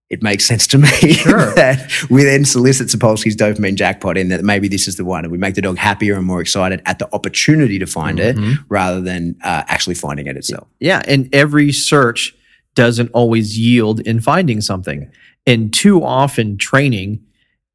[0.09, 1.53] it makes sense to me Sure.
[1.55, 5.31] that we then solicit Sapolsky's dopamine jackpot in that maybe this is the one, and
[5.33, 8.37] we make the dog happier and more excited at the opportunity to find it
[8.69, 10.65] rather than uh, actually finding it itself.
[10.79, 12.33] Yeah, and every search
[12.77, 15.11] doesn't always yield in finding something.
[15.47, 17.25] And too often training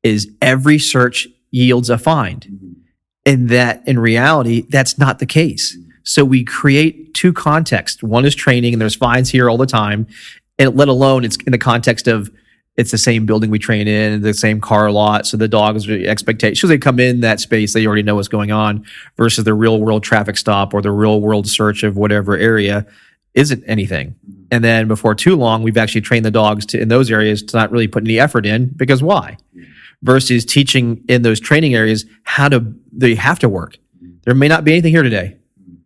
[0.04, 2.76] is every search yields a find.
[3.26, 5.76] And that in reality, that's not the case.
[6.04, 8.00] So we create two contexts.
[8.02, 10.06] One is training and there's finds here all the time.
[10.56, 12.30] And let alone it's in the context of
[12.76, 15.26] it's the same building we train in, the same car lot.
[15.26, 18.86] So the dogs expectations they come in that space, they already know what's going on
[19.16, 22.86] versus the real world traffic stop or the real world search of whatever area
[23.34, 24.14] isn't anything.
[24.52, 27.56] And then before too long, we've actually trained the dogs to in those areas to
[27.56, 29.38] not really put any effort in because why?
[29.56, 29.66] Mm.
[30.02, 33.78] Versus teaching in those training areas how to they have to work.
[34.04, 34.22] Mm.
[34.24, 35.78] There may not be anything here today, mm.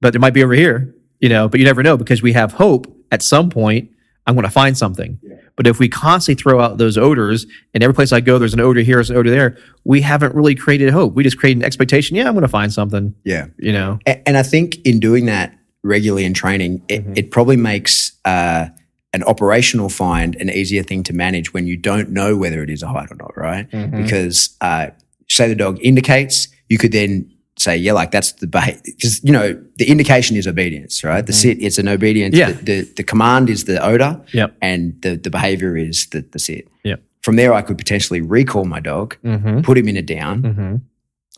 [0.00, 2.52] but there might be over here, you know, but you never know because we have
[2.54, 3.90] hope at some point
[4.26, 5.20] I'm going to find something.
[5.56, 7.44] But if we constantly throw out those odors
[7.74, 10.34] and every place I go, there's an odor here, there's an odor there, we haven't
[10.34, 11.12] really created hope.
[11.14, 12.16] We just create an expectation.
[12.16, 13.48] Yeah, I'm going to find something, Yeah.
[13.58, 13.98] you know?
[14.06, 15.54] A- And I think in doing that
[15.84, 17.16] regularly in training, it, Mhm.
[17.18, 18.66] it probably makes uh,
[19.12, 22.82] an operational find an easier thing to manage when you don't know whether it is
[22.82, 23.70] a hide or not, right?
[23.70, 24.02] Mm-hmm.
[24.02, 24.88] Because uh,
[25.28, 28.80] say the dog indicates, you could then say, yeah, like that's the behavior.
[28.84, 31.24] Because, you know, the indication is obedience, right?
[31.24, 32.34] The sit, it's an obedience.
[32.34, 32.50] Mm-hmm.
[32.50, 32.56] Yeah.
[32.56, 34.56] The, the, the command is the odor Yep.
[34.60, 36.66] and the, the behavior is the, the sit.
[36.82, 37.00] Yep.
[37.22, 39.60] From there, I could potentially recall my dog, Mm-hmm.
[39.60, 40.74] put him in a down, Mm-hmm.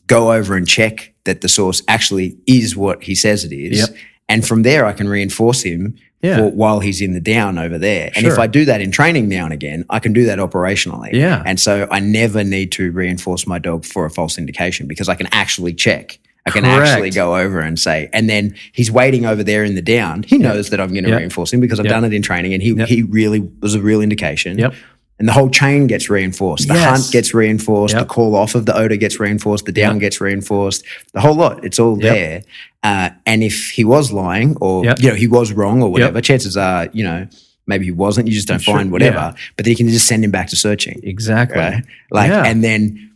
[0.07, 3.81] go over and check that the source actually is what he says it is.
[3.81, 3.97] Yep.
[4.29, 6.39] And from there, I can reinforce him Yeah.
[6.39, 8.11] for, while he's in the down over there.
[8.17, 11.13] And if I do that in training now and again, I can do that operationally.
[11.13, 11.43] Yeah.
[11.47, 15.15] And so I never need to reinforce my dog for a false indication because I
[15.15, 16.19] can actually check.
[16.45, 16.89] I can Correct.
[16.91, 20.23] actually go over and say, and then he's waiting over there in the down.
[20.25, 21.19] He knows that I'm going to Yep.
[21.19, 21.95] reinforce him because I've Yep.
[21.95, 22.89] done it in training and he, Yep.
[22.89, 24.57] he really was a real indication.
[24.59, 24.75] Yep.
[25.19, 26.69] And the whole chain gets reinforced.
[26.69, 26.85] The Yes.
[26.85, 27.95] hunt gets reinforced.
[27.95, 28.03] Yep.
[28.03, 29.65] The call off of the odor gets reinforced.
[29.65, 30.01] The down Yep.
[30.01, 30.85] gets reinforced.
[31.15, 31.65] The whole lot.
[31.65, 32.15] It's all Yep.
[32.15, 32.43] there.
[32.83, 36.57] Uh, and if he was lying or, you know, he was wrong or whatever, chances
[36.57, 37.27] are, you know,
[37.67, 38.29] maybe he wasn't.
[38.29, 39.17] You just don't Sure, find whatever.
[39.17, 39.33] yeah.
[39.57, 41.01] But then you can just send him back to searching.
[41.03, 41.59] Exactly.
[41.61, 41.83] Right.
[42.11, 42.45] Like, Yeah.
[42.45, 43.11] and then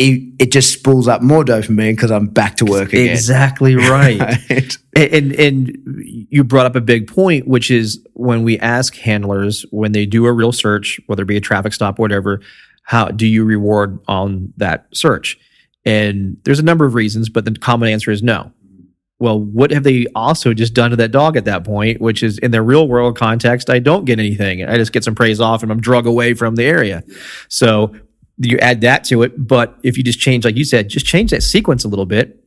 [0.00, 3.10] it, it just spools up more dopamine because I'm back to work again.
[3.10, 4.18] Exactly right.
[4.50, 4.78] Right.
[4.96, 5.76] and and
[6.30, 10.24] you brought up a big point, which is when we ask handlers when they do
[10.26, 12.40] a real search, whether it be a traffic stop, whatever,
[12.84, 15.38] how do you reward on that search?
[15.84, 18.52] And there's a number of reasons, but the common answer is no.
[19.18, 22.00] Well, what have they also just done to that dog at that point?
[22.00, 24.64] Which is in the real world context, I don't get anything.
[24.64, 27.04] I just get some praise off and I'm drug away from the area.
[27.48, 27.94] So
[28.48, 29.46] you add that to it.
[29.46, 32.42] But if you just change, like you said, just change that sequence a little bit,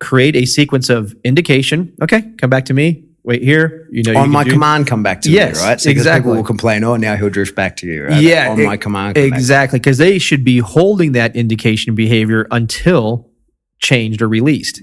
[0.00, 1.94] create a sequence of indication.
[2.02, 3.04] Okay, come back to me.
[3.24, 3.88] Wait here.
[3.92, 5.80] You know, on can my command, come back to Yes, me, right?
[5.80, 6.22] So exactly.
[6.22, 8.20] People will complain, oh, now he'll drift back to you, right?
[8.20, 9.16] Yeah, On e- my command.
[9.16, 13.30] Exactly, because they should be holding that indication behavior until
[13.78, 14.82] changed or released.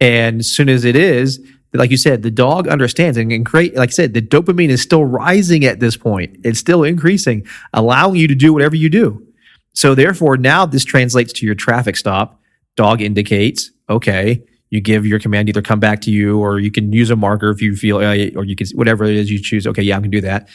[0.00, 3.74] And as soon as it is, like you said, the dog understands and can create,
[3.74, 6.36] like I said, the dopamine is still rising at this point.
[6.44, 9.26] It's still increasing, allowing you to do whatever you do.
[9.74, 12.40] So therefore, now this translates to your traffic stop.
[12.76, 16.92] Dog indicates, okay, you give your command either come back to you or you can
[16.92, 19.66] use a marker if you feel, uh, or you can, whatever it is you choose.
[19.66, 20.48] Okay, yeah, I can do that.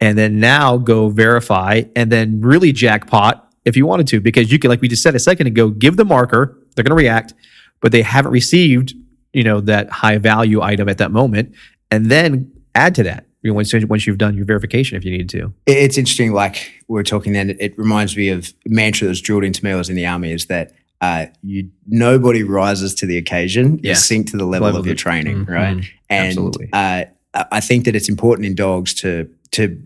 [0.00, 4.58] And then now go verify and then really jackpot if you wanted to, because you
[4.58, 7.34] can, like we just said a second ago, give the marker, they're going to react,
[7.80, 8.94] but they haven't received,
[9.32, 11.54] you know, that high value item at that moment.
[11.90, 15.10] And then add to that you know, once, once you've done your verification if you
[15.10, 15.52] need to.
[15.66, 19.20] It's interesting, like we were talking then, it, reminds me of a mantra that was
[19.20, 22.94] drilled into me when I was in the army is that uh, you nobody rises
[22.94, 23.90] to the occasion, Yeah.
[23.90, 25.48] you sink to the level, Level of your training, Mhm.
[25.48, 25.84] right?
[26.08, 26.68] And Absolutely.
[26.72, 27.04] Uh,
[27.50, 29.76] I think that it's important in dogs to to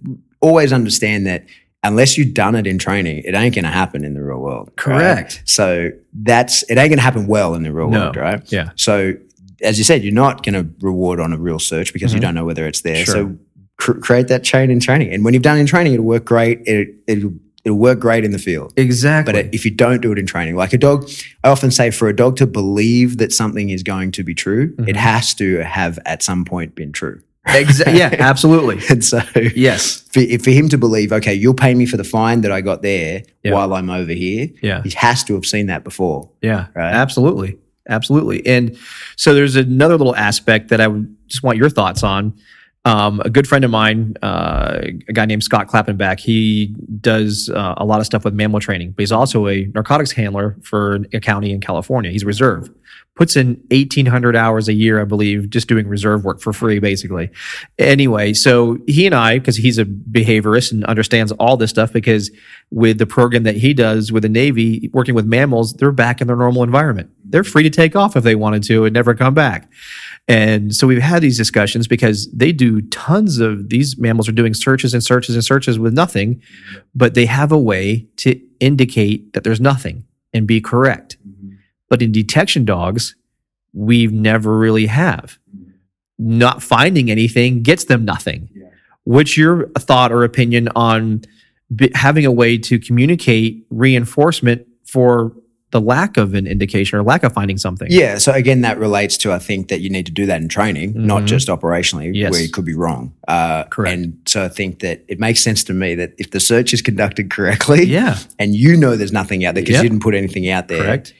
[0.40, 1.46] always understand that
[1.82, 4.68] unless you've done it in training, it ain't going to happen in the real world.
[4.68, 4.76] right?
[4.76, 5.42] Correct.
[5.46, 8.00] So that's it ain't going to happen well in the real No.
[8.00, 8.42] world, right?
[8.52, 8.70] Yeah.
[8.76, 9.14] So
[9.62, 12.22] as you said, you're not going to reward on a real search because you Mhm.
[12.22, 13.04] don't know whether it's there.
[13.06, 13.14] Sure.
[13.14, 13.36] So
[13.76, 16.24] cr- create that chain in training, and when you've done it in training, it'll work
[16.24, 16.60] great.
[16.66, 17.32] It, it'll
[17.64, 18.72] it'll work great in the field.
[18.76, 19.32] Exactly.
[19.32, 21.08] But if you don't do it in training, like a dog,
[21.42, 24.68] I often say for a dog to believe that something is going to be true,
[24.74, 24.88] Mm-hmm.
[24.88, 27.22] it has to have at some point been true.
[27.48, 28.80] Exa- yeah, absolutely.
[28.88, 29.20] And so,
[29.54, 30.00] Yes.
[30.12, 32.82] for, for him to believe, okay, you'll pay me for the fine that I got
[32.82, 33.54] there Yeah.
[33.54, 34.82] while I'm over here, Yeah.
[34.84, 36.30] he has to have seen that before.
[36.42, 36.92] Yeah, Right.
[36.94, 37.58] absolutely.
[37.88, 38.44] Absolutely.
[38.46, 38.76] And
[39.16, 42.34] so there's another little aspect that I would just want your thoughts on.
[42.86, 44.78] Um, a good friend of mine, uh,
[45.08, 48.92] a guy named Scott Klappenbach, he does uh, a lot of stuff with mammal training,
[48.92, 52.12] but he's also a narcotics handler for a county in California.
[52.12, 52.70] He's reserve,
[53.16, 57.28] puts in 1,800 hours a year, I believe, just doing reserve work for free, basically.
[57.76, 62.30] Anyway, so he and I, because he's a behaviorist and understands all this stuff, because
[62.70, 66.28] with the program that he does with the Navy, working with mammals, they're back in
[66.28, 67.10] their normal environment.
[67.24, 69.68] They're free to take off if they wanted to and never come back.
[70.28, 74.54] And so we've had these discussions because they do tons of these mammals are doing
[74.54, 76.42] searches and searches and searches with nothing,
[76.94, 80.04] but they have a way to indicate that there's nothing
[80.34, 81.16] and be correct.
[81.26, 81.54] Mm-hmm.
[81.88, 83.14] But in detection dogs,
[83.72, 85.38] we've never really have.
[86.18, 88.48] Not finding anything gets them nothing.
[89.04, 91.22] What's your thought or opinion on
[91.94, 95.32] having a way to communicate reinforcement for
[95.76, 97.88] the lack of an indication or lack of finding something?
[97.90, 98.16] Yeah.
[98.18, 100.94] So again, that relates to I think that you need to do that in training,
[100.96, 101.26] not Mhm.
[101.26, 102.30] just operationally, Yes.
[102.32, 103.12] where you could be wrong.
[103.28, 103.94] Uh, Correct.
[103.94, 106.80] And so I think that it makes sense to me that if the search is
[106.80, 108.16] conducted correctly, Yeah.
[108.38, 109.82] and you know there's nothing out there because Yep.
[109.84, 111.12] you didn't put anything out there, Correct.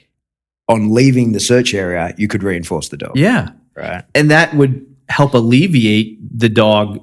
[0.67, 3.11] on leaving the search area, you could reinforce the dog.
[3.15, 3.49] Yeah.
[3.75, 4.03] Right.
[4.15, 6.99] and that would help alleviate the dog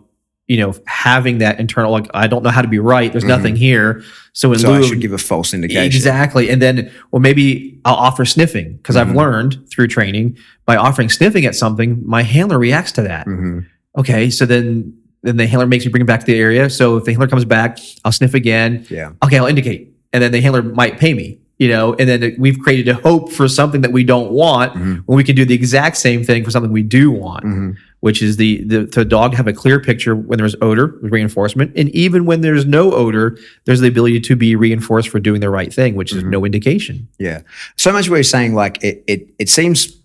[0.47, 3.29] you know having that internal like i don't know how to be right there's Mhm.
[3.29, 4.03] nothing here
[4.35, 5.85] so in So lieu I should give a false indication.
[5.85, 9.17] exactly and then well maybe i'll offer sniffing because i've Mhm.
[9.17, 10.37] learned through training
[10.67, 13.65] by offering sniffing at something my handler reacts to that Mhm.
[13.97, 14.93] okay so then
[15.23, 17.29] then the handler makes me bring it back to the area so if the handler
[17.29, 19.11] comes back i'll sniff again Yeah.
[19.25, 22.59] okay i'll indicate and then the handler might pay me you know and then we've
[22.59, 25.03] created a hope for something that we don't want Mhm.
[25.07, 27.77] when we can do the exact same thing for something we do want Mhm.
[28.01, 31.89] which is the, the the dog have a clear picture when there's odor reinforcement and
[31.91, 35.73] even when there's no odor there's the ability to be reinforced for doing the right
[35.73, 36.31] thing which is Mhm.
[36.31, 37.41] no indication Yeah.
[37.77, 39.97] So much what you're saying, like it, it, it seems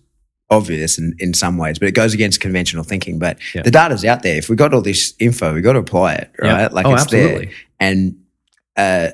[0.50, 3.18] obvious in, in some ways, but it goes against conventional thinking.
[3.20, 3.62] But Yeah.
[3.62, 4.36] the data's out there.
[4.36, 6.52] If we got all this info, we got to apply it, Yeah.
[6.62, 6.72] right?
[6.72, 7.46] Like Oh, it's absolutely.
[7.46, 7.54] there.
[7.78, 8.16] And,
[8.76, 9.08] uh,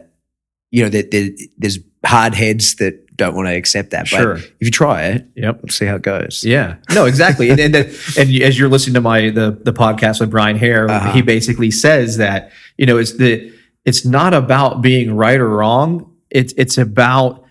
[0.71, 1.29] you know, there, there,
[1.59, 4.07] there's hard heads that don't want to accept that.
[4.09, 4.35] Sure.
[4.35, 6.45] But if you try it, yep see how it goes.
[6.45, 10.21] yeah no exactly and and, the, and as you're listening to my the the podcast
[10.21, 11.13] with brian hare Uh-huh.
[11.13, 13.53] he basically says that you know it's the
[13.85, 16.13] it's not about being right or wrong.
[16.31, 17.45] It's it's about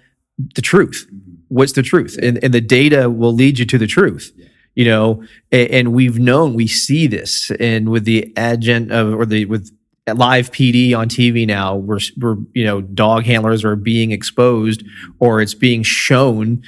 [0.55, 1.07] the truth.
[1.47, 2.17] What's the truth?
[2.21, 4.33] And and the data will lead you to the truth.
[4.75, 9.25] You know, and, and we've known we see this, and with the advent of or
[9.25, 9.71] the with
[10.13, 14.83] live PD on TV now, we're, we're you know dog handlers are being exposed,
[15.19, 16.61] or it's being shown.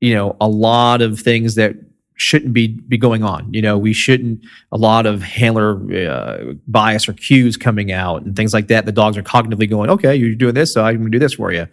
[0.00, 1.74] You know, a lot of things that
[2.20, 3.52] shouldn't be be going on.
[3.52, 5.70] You know, we shouldn't a lot of handler
[6.10, 8.84] uh, bias or cues coming out and things like that.
[8.84, 11.34] The dogs are cognitively going, okay, you're doing this, so I'm going to do this
[11.34, 11.66] for you,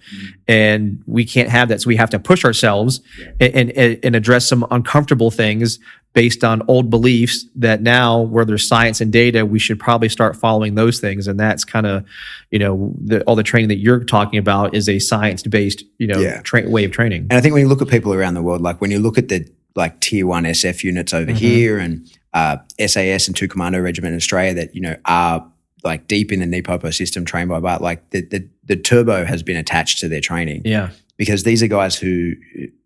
[0.48, 1.82] and we can't have that.
[1.82, 3.02] So we have to push ourselves
[3.40, 5.80] and, and and address some uncomfortable things
[6.14, 10.36] based on old beliefs that now where there's science and data we should probably start
[10.36, 12.04] following those things and that's kind of
[12.50, 16.08] you know the, all the training that you're talking about is a science based you
[16.08, 16.42] know Yeah.
[16.42, 18.62] tra- way of training And I think when you look at people around the world,
[18.62, 22.58] like when you look at the like tier one SF units over here and uh,
[22.86, 25.46] SAS and two commando regiment in Australia that you know are
[25.84, 29.56] like deep in the NePoPo system trained by like the, the the turbo has been
[29.56, 32.34] attached to their training yeah because these are guys who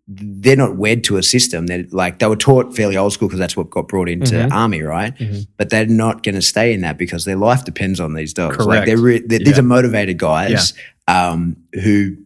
[0.08, 1.66] they're not wed to a system.
[1.68, 4.50] They're like they were taught fairly old school because that's what got brought into Mhm.
[4.52, 5.16] army, right?
[5.16, 5.46] Mhm.
[5.56, 8.58] But they're not going to stay in that because their life depends on these dogs.
[8.58, 8.86] Like Correct.
[8.86, 10.74] they're, re- they're these are motivated guys
[11.08, 12.16] um, who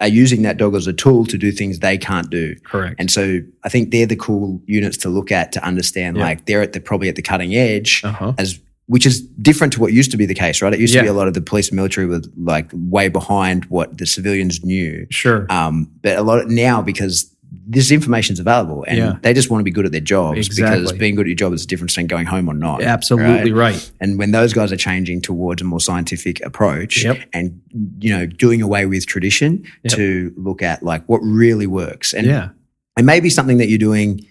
[0.00, 2.54] are using that dog as a tool to do things they can't do.
[2.64, 6.16] correct And so I think they're the cool units to look at to understand.
[6.16, 6.24] Yeah.
[6.24, 9.80] Like they're at the probably at the cutting edge uh-huh as which is different to
[9.80, 10.72] what used to be the case, right?
[10.72, 13.66] It used to be a lot of the police and military were like way behind
[13.66, 15.06] what the civilians knew.
[15.10, 19.16] sure Um, but a lot of, now because this information's available and Yeah.
[19.22, 21.52] they just want to be good at their jobs because being good at your job
[21.54, 22.82] is different than going home or not.
[22.82, 27.18] absolutely right, And when those guys are changing towards a more scientific approach Yep.
[27.32, 27.60] and
[28.00, 29.92] you know doing away with tradition Yep.
[29.94, 32.48] to look at like what really works and yeah
[32.96, 34.24] and maybe something that you're doing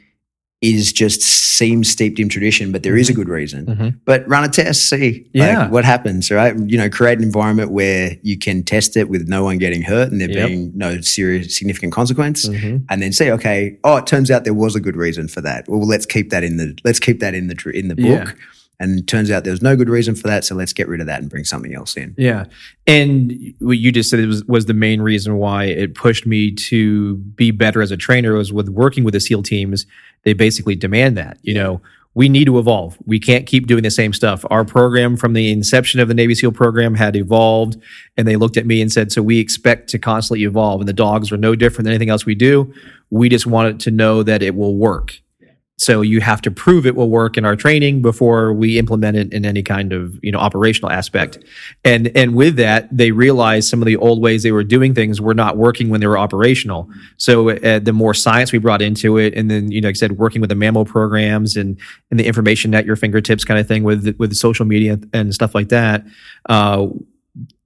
[0.62, 3.66] is just seems steeped in tradition, but there is a good reason.
[3.68, 3.96] Mhm.
[4.06, 5.60] But run a test, see Yeah.
[5.64, 6.56] like, what happens, right?
[6.66, 10.12] You know, create an environment where you can test it with no one getting hurt
[10.12, 10.48] and there Yep.
[10.48, 12.84] being no serious significant consequence, Mhm.
[12.90, 15.66] and then say, okay, oh, it turns out there was a good reason for that.
[15.68, 18.24] Well, let's keep that in the let's keep that in the in the Yeah.
[18.26, 18.36] book.
[18.80, 21.02] And it turns out there was no good reason for that, so let's get rid
[21.02, 22.14] of that and bring something else in.
[22.16, 22.46] Yeah.
[22.86, 27.16] And what you just said was, was the main reason why it pushed me to
[27.16, 29.88] be better as a trainer was with working with the SEAL teams.
[30.28, 31.80] They basically demand that, you know,
[32.14, 32.98] we need to evolve.
[33.06, 34.44] We can't keep doing the same stuff.
[34.50, 37.78] Our program from the inception of the Navy SEAL program had evolved
[38.18, 40.92] and they looked at me and said, so we expect to constantly evolve and the
[40.92, 42.74] dogs are no different than anything else we do.
[43.10, 45.22] We just want it to know that it will work.
[45.80, 49.32] So you have to prove it will work in our training before we implement it
[49.32, 51.38] in any kind of you know operational aspect.
[51.86, 55.22] And and with that, they realized some of the old ways they were doing things
[55.22, 56.90] were not working when they were operational.
[57.18, 60.00] So uh, the more science we brought into it, and then you know, like I
[60.00, 63.68] said, working with the mammo programs and and the information at your fingertips kind of
[63.68, 66.04] thing with with social media and stuff like that.
[66.50, 66.88] Uh,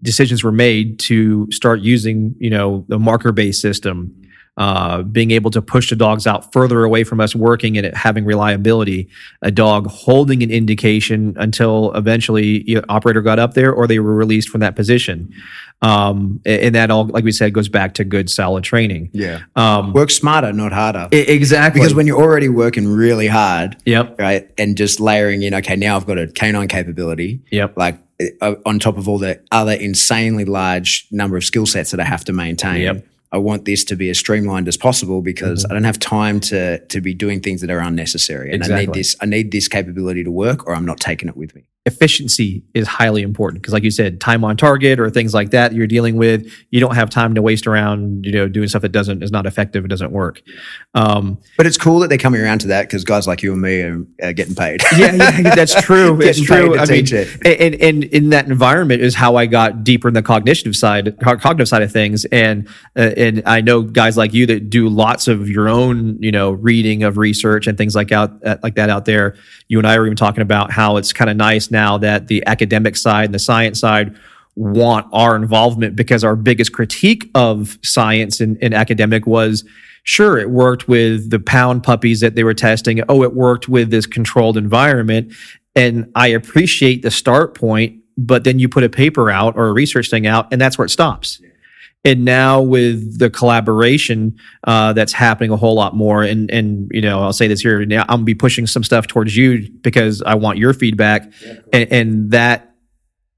[0.01, 4.20] decisions were made to start using you know the marker based system
[4.61, 7.95] uh, being able to push the dogs out further away from us working and it
[7.95, 9.09] having reliability,
[9.41, 14.13] a dog holding an indication until eventually either operator got up there or they were
[14.13, 15.33] released from that position.
[15.81, 19.09] Um, and and that all, like we said, goes back to good, solid training.
[19.13, 19.39] Yeah.
[19.55, 21.07] Um, Work smarter, not harder.
[21.11, 21.81] e- exactly.
[21.81, 25.95] because when you're already working really hard, yep, right, and just layering in, okay, now
[25.95, 27.97] I've got a canine capability, yep, like
[28.41, 32.03] uh, on top of all the other insanely large number of skill sets that I
[32.03, 32.81] have to maintain.
[32.81, 33.07] Yep.
[33.31, 35.71] I want this to be as streamlined as possible because mm-hmm.
[35.71, 38.53] I don't have time to to be doing things that are unnecessary.
[38.53, 41.37] And I need this I need this capability to work or I'm not taking it
[41.37, 41.65] with me.
[41.85, 45.73] Efficiency is highly important because like you said time on target or things like that
[45.73, 48.91] you're dealing with you don't have time to waste around you know doing stuff that
[48.91, 50.43] doesn't is not effective it doesn't work
[50.93, 53.61] um, But it's cool that they're coming around to that because guys like you and
[53.61, 54.81] me are, are getting paid.
[54.97, 56.19] yeah, yeah, that's true.
[56.31, 56.77] It's true.
[56.77, 57.45] I mean, it.
[57.45, 61.67] and, and in that environment is how I got deeper in the cognitive side, cognitive
[61.67, 62.25] side of things.
[62.25, 66.31] And uh, and I know guys like you that do lots of your own, you
[66.31, 69.35] know, reading of research and things like out uh, like that out there.
[69.67, 72.45] You and I were even talking about how it's kind of nice now that the
[72.45, 74.15] academic side and the science side
[74.55, 79.63] want our involvement because our biggest critique of science and, and academic was
[80.03, 83.01] sure it worked with the pound puppies that they were testing.
[83.07, 85.33] Oh it worked with this controlled environment.
[85.75, 89.73] And i appreciate the start point but then you put a paper out or a
[89.73, 91.41] research thing out and that's where it stops
[92.03, 96.23] and now with the collaboration uh, that's happening a whole lot more.
[96.23, 99.07] And and you know i'll say this here now i'm gonna be pushing some stuff
[99.07, 101.31] towards you because i want your feedback.
[101.73, 102.67] And, and that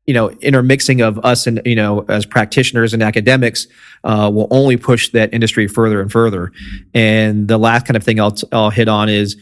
[0.05, 3.67] you know intermixing of us and you know as practitioners and academics
[4.03, 6.51] uh, will only push that industry further and further.
[6.93, 9.37] And the last kind of thing I'll, I'll hit on is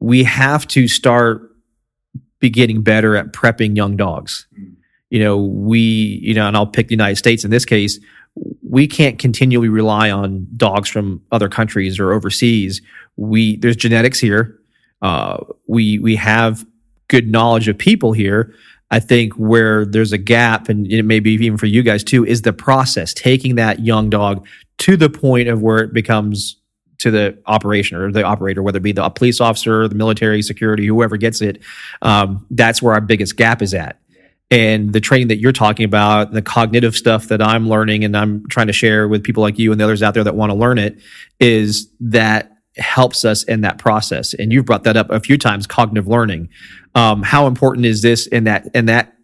[0.00, 1.50] we have to start
[2.40, 4.46] be getting better at prepping young dogs
[5.14, 8.00] you know, we, you know, and I'll pick the United States in this case,
[8.68, 12.82] we can't continually rely on dogs from other countries or overseas.
[13.16, 14.58] We there's genetics here.
[15.02, 15.36] Uh,
[15.68, 16.66] we we have
[17.06, 18.52] good knowledge of people here.
[18.90, 22.26] I think where there's a gap, and it may be even for you guys too,
[22.26, 24.44] is the process taking that young dog
[24.78, 26.56] to the point of where it becomes
[26.98, 30.86] to the operation or the operator, whether it be the police officer, the military, security,
[30.86, 31.62] whoever gets it.
[32.02, 34.00] Um, that's where our biggest gap is at.
[34.50, 38.46] And the training that you're talking about, the cognitive stuff that I'm learning and I'm
[38.48, 40.54] trying to share with people like you and the others out there that want to
[40.56, 41.00] learn it,
[41.40, 44.34] is that helps us in that process.
[44.34, 46.48] And you've brought that up a few times, cognitive learning.
[46.94, 49.14] Um, how important is this in that in that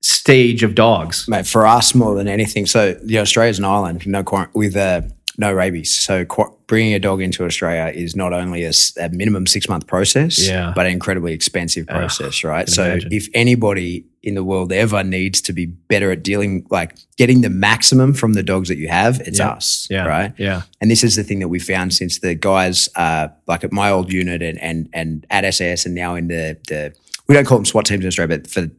[0.00, 1.28] stage of dogs?
[1.28, 2.66] Mate, for us more than anything.
[2.66, 4.24] So the Australia's an island, no
[4.54, 5.02] with uh,
[5.38, 5.94] no rabies.
[5.94, 6.24] So
[6.70, 8.70] bringing a dog into Australia is not only a
[9.10, 10.72] minimum six month process, Yeah.
[10.76, 12.68] but an incredibly expensive process, right?
[12.68, 13.12] So imagine.
[13.12, 17.50] if anybody in the world ever needs to be better at dealing, like getting the
[17.50, 19.48] maximum from the dogs that you have, it's Yeah.
[19.50, 20.04] us, Yeah.
[20.06, 20.32] right?
[20.38, 20.62] Yeah.
[20.80, 23.90] And this is the thing that we found since the guys, uh, like at my
[23.90, 26.92] old unit and and and at SAS, and now in the the
[27.26, 28.70] we don't call them SWAT teams in Australia, but for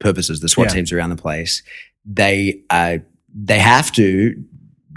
[0.00, 0.74] purposes, the SWAT Yeah.
[0.74, 1.62] teams around the place,
[2.04, 2.98] they uh,
[3.50, 4.34] they have to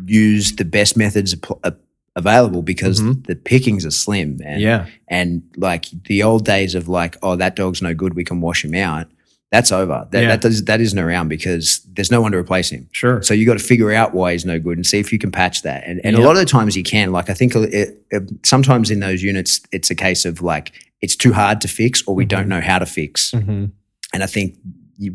[0.08, 1.72] use the best methods uh,
[2.20, 3.26] available because Mhm.
[3.26, 4.59] the pickings are slim, man.
[4.59, 4.86] Yeah.
[5.07, 8.63] And like the old days of like, oh, that dog's no good, we can wash
[8.63, 9.07] him out.
[9.51, 10.07] That's over.
[10.11, 10.28] That Yeah.
[10.30, 12.88] that does that isn't around because there's no one to replace him.
[12.91, 13.20] Sure.
[13.24, 15.32] So you got to figure out why he's no good and see if you can
[15.32, 15.84] patch that.
[15.88, 17.11] And and a lot of the times you can.
[17.11, 21.15] Like I think it, it, sometimes in those units, it's a case of like it's
[21.15, 23.32] too hard to fix or we don't know how to fix.
[23.32, 23.65] Mm-hmm.
[24.13, 24.55] And I think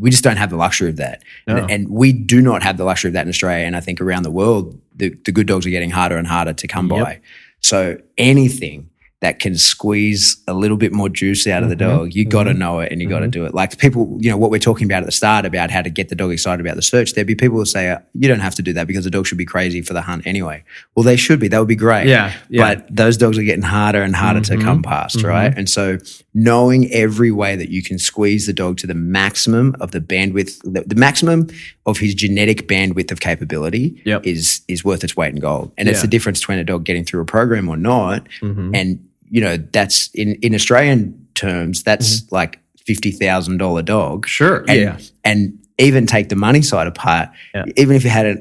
[0.00, 1.22] we just don't have the luxury of that.
[1.46, 1.56] No.
[1.58, 3.66] And, and we do not have the luxury of that in Australia.
[3.66, 6.52] And I think around the world, the, the good dogs are getting harder and harder
[6.52, 7.04] to come Yep.
[7.04, 7.20] by.
[7.60, 8.90] So anything
[9.20, 11.78] that can squeeze a little bit more juice out of the Mhm.
[11.78, 13.54] dog, you got to know it and you got to do it.
[13.54, 16.10] Like people, you know, what we're talking about at the start about how to get
[16.10, 18.54] the dog excited about the search, there'd be people who say, uh, you don't have
[18.56, 20.62] to do that because the dog should be crazy for the hunt anyway.
[20.94, 21.48] Well, they should be.
[21.48, 22.06] That would be great.
[22.06, 22.32] Yeah.
[22.50, 22.74] Yeah.
[22.74, 24.46] But those dogs are getting harder and harder Mhm.
[24.48, 25.24] to come past, Mhm.
[25.24, 25.54] right?
[25.56, 25.96] And so
[26.36, 30.60] knowing every way that you can squeeze the dog to the maximum of the bandwidth,
[30.64, 31.46] the, the maximum
[31.86, 34.26] of his genetic bandwidth of capability Yep.
[34.26, 35.72] is is worth its weight in gold.
[35.78, 38.26] And it's the difference between a dog getting through a program or not.
[38.40, 38.74] Mhm.
[38.76, 44.26] And, you know, that's in, in Australian terms, that's like fifty thousand dollar dog.
[44.26, 44.64] Sure.
[44.68, 44.98] And, yeah.
[45.24, 47.64] and even take the money side apart, Yeah.
[47.76, 48.36] even if you had a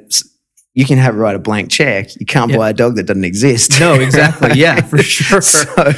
[0.75, 2.09] you can have write a blank check.
[2.19, 2.57] You can't Yeah.
[2.57, 3.79] buy a dog that doesn't exist.
[3.79, 4.51] No, exactly.
[4.55, 5.41] Yeah, for sure.
[5.41, 5.93] so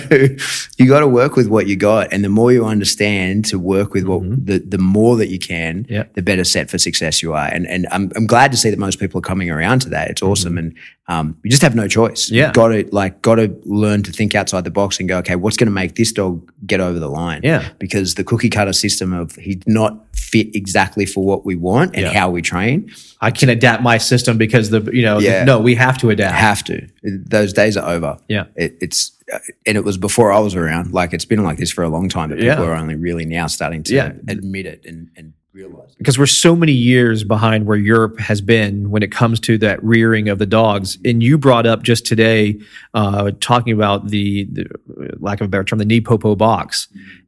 [0.77, 3.93] you got to work with what you got, and the more you understand to work
[3.93, 4.45] with what Mhm.
[4.45, 6.03] the the more that you can, Yeah.
[6.15, 7.47] the better set for success you are.
[7.47, 10.09] And and I'm I'm glad to see that most people are coming around to that.
[10.09, 10.73] It's awesome, and
[11.07, 12.25] um, you just have no choice.
[12.25, 12.35] Mm-hmm.
[12.35, 12.51] Yeah.
[12.51, 15.55] got to like got to learn to think outside the box and go, okay, what's
[15.57, 17.41] going to make this dog get over the line?
[17.43, 17.63] Yeah.
[17.79, 22.05] because the cookie cutter system of he's not fit exactly for what we want and
[22.05, 22.13] Yeah.
[22.19, 22.89] how we train.
[23.21, 25.43] I can adapt my system because the you know Yeah.
[25.43, 26.35] no we have to adapt.
[26.35, 26.87] Have to.
[27.03, 28.17] Those days are over.
[28.27, 28.45] Yeah.
[28.55, 29.11] It, it's
[29.65, 30.93] and it was before I was around.
[30.93, 32.69] Like it's been like this for a long time, but people Yeah.
[32.71, 34.11] are only really now starting to Yeah.
[34.27, 35.89] admit it and, and realize.
[35.91, 35.97] It.
[35.97, 39.81] because we're so many years behind where Europe has been when it comes to that
[39.83, 40.97] rearing of the dogs.
[41.05, 42.59] And you brought up just today,
[42.93, 44.65] uh, talking about the, the
[45.19, 46.87] lack of a better term, the NePoPo box.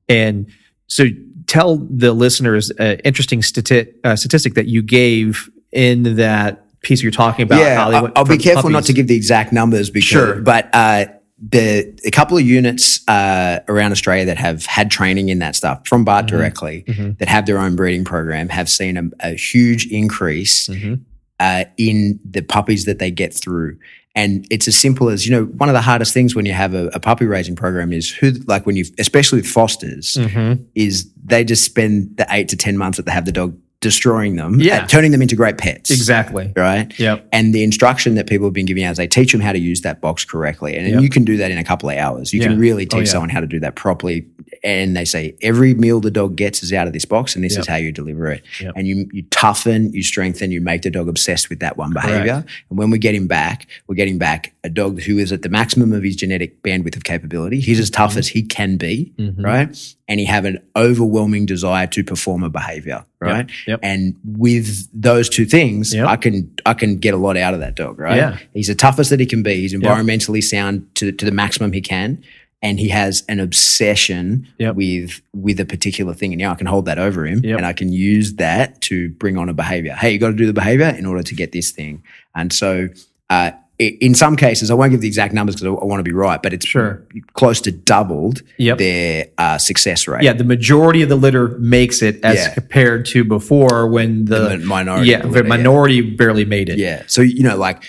[0.09, 0.47] And
[0.88, 1.05] so
[1.47, 7.11] tell the listeners an interesting stati- uh, statistic that you gave in that piece you're
[7.11, 7.59] talking about.
[7.59, 10.36] yeah, how I- went I'll be careful not to give the exact numbers because, Sure.
[10.41, 11.05] but uh,
[11.49, 15.88] the a couple of units uh, around Australia that have had training in that stuff
[15.88, 16.36] from BART Mm-hmm.
[16.38, 16.86] directly
[17.19, 21.01] that have their own breeding program have seen a, a huge increase Mhm.
[21.39, 23.78] uh, in the puppies that they get through.
[24.15, 26.73] And it's as simple as, you know, one of the hardest things when you have
[26.73, 30.65] a, a puppy raising program is who, like when you, especially with fosters, Mhm.
[30.73, 34.36] is they just spend the eight to 10 months that they have the dog destroying
[34.38, 34.86] them, Yeah.
[34.88, 35.91] turning them into great pets.
[35.91, 36.51] Exactly.
[36.55, 36.91] Right.
[36.99, 37.28] Yep.
[37.32, 39.59] And the instruction that people have been giving out is they teach them how to
[39.59, 40.75] use that box correctly.
[40.75, 41.01] And Yep.
[41.01, 42.34] you can do that in a couple of hours.
[42.34, 42.47] You Yeah.
[42.47, 43.05] can really teach Oh, yeah.
[43.05, 44.25] someone how to do that properly.
[44.63, 47.53] And they say every meal the dog gets is out of this box and this
[47.53, 47.59] Yep.
[47.61, 48.41] is how you deliver it.
[48.59, 48.73] Yep.
[48.75, 52.43] And you, you toughen, you strengthen, you make the dog obsessed with that one behavior.
[52.71, 55.49] And when we get him back, we're getting back a dog who is at the
[55.49, 57.60] maximum of his genetic bandwidth of capability.
[57.60, 59.43] He's as tough as he can be, Mhm.
[59.43, 59.77] right?
[60.10, 63.49] And he have an overwhelming desire to perform a behavior, right?
[63.68, 63.80] Yep.
[63.84, 66.07] And with those two things, Yep.
[66.07, 68.18] I can I can get a lot out of that dog, right?
[68.18, 68.38] Yeah.
[68.53, 69.56] He's the toughest that he can be.
[69.56, 72.23] He's environmentally sound to to the maximum he can,
[72.61, 74.76] and he has an obsession Yep.
[74.76, 76.34] with with a particular thing.
[76.34, 77.57] And now I can hold that over him, Yep.
[77.57, 79.94] and I can use that to bring on a behavior.
[79.94, 82.03] Hey, you got to do the behavior in order to get this thing.
[82.35, 82.89] And so,
[83.30, 86.03] uh, in some cases, I won't give the exact numbers because I, I want to
[86.03, 87.05] be right, but it's Sure.
[87.33, 88.77] close to doubled Yep.
[88.79, 90.23] their uh, success rate.
[90.23, 92.53] Yeah, the majority of the litter makes it as Yeah.
[92.55, 95.49] compared to before when the, The minority yeah, the litter, yeah.
[95.49, 96.79] minority barely made it.
[96.79, 97.03] Yeah.
[97.07, 97.83] So, you know, like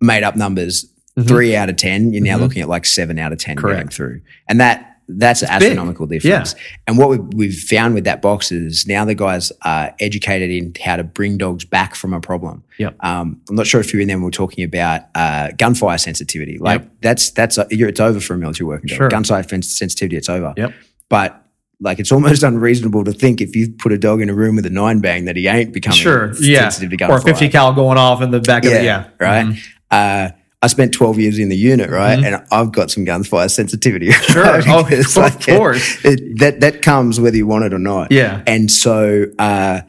[0.00, 0.86] made up numbers,
[1.26, 4.20] three out of 10, you're now looking at like seven out of 10 going through.
[4.48, 5.62] And that, that's an big.
[5.68, 6.54] astronomical difference.
[6.86, 10.74] And what we've, we've found with that box is now the guys are educated in
[10.84, 12.62] how to bring dogs back from a problem.
[12.78, 12.96] Yep.
[13.00, 16.58] Um, I'm not sure if you there we were talking about uh, gunfire sensitivity.
[16.58, 16.90] Like Yep.
[17.00, 18.96] that's, that's, you're, it's over for a military working dog.
[18.98, 19.08] Sure.
[19.08, 20.52] Gunfire sensitivity, it's over.
[20.56, 20.74] Yep.
[21.08, 21.42] But
[21.80, 24.66] like it's almost unreasonable to think if you put a dog in a room with
[24.66, 26.34] a nine bang that he ain't becoming Sure.
[26.40, 26.68] Yeah.
[26.68, 27.32] sensitive to Or gunfire.
[27.34, 29.08] 50 cal going off in the back of the, yeah.
[29.18, 29.46] right.
[29.46, 29.58] Mhm.
[29.90, 30.30] Uh,
[30.60, 32.18] I spent 12 years in the unit, right?
[32.22, 34.10] And I've got some gunfire sensitivity.
[34.28, 34.42] Sure.
[34.42, 34.64] right?
[34.66, 36.04] Oh, of like, course.
[36.04, 38.10] It, that, that comes whether you want it or not.
[38.10, 38.42] Yeah.
[38.46, 39.82] And so, uh,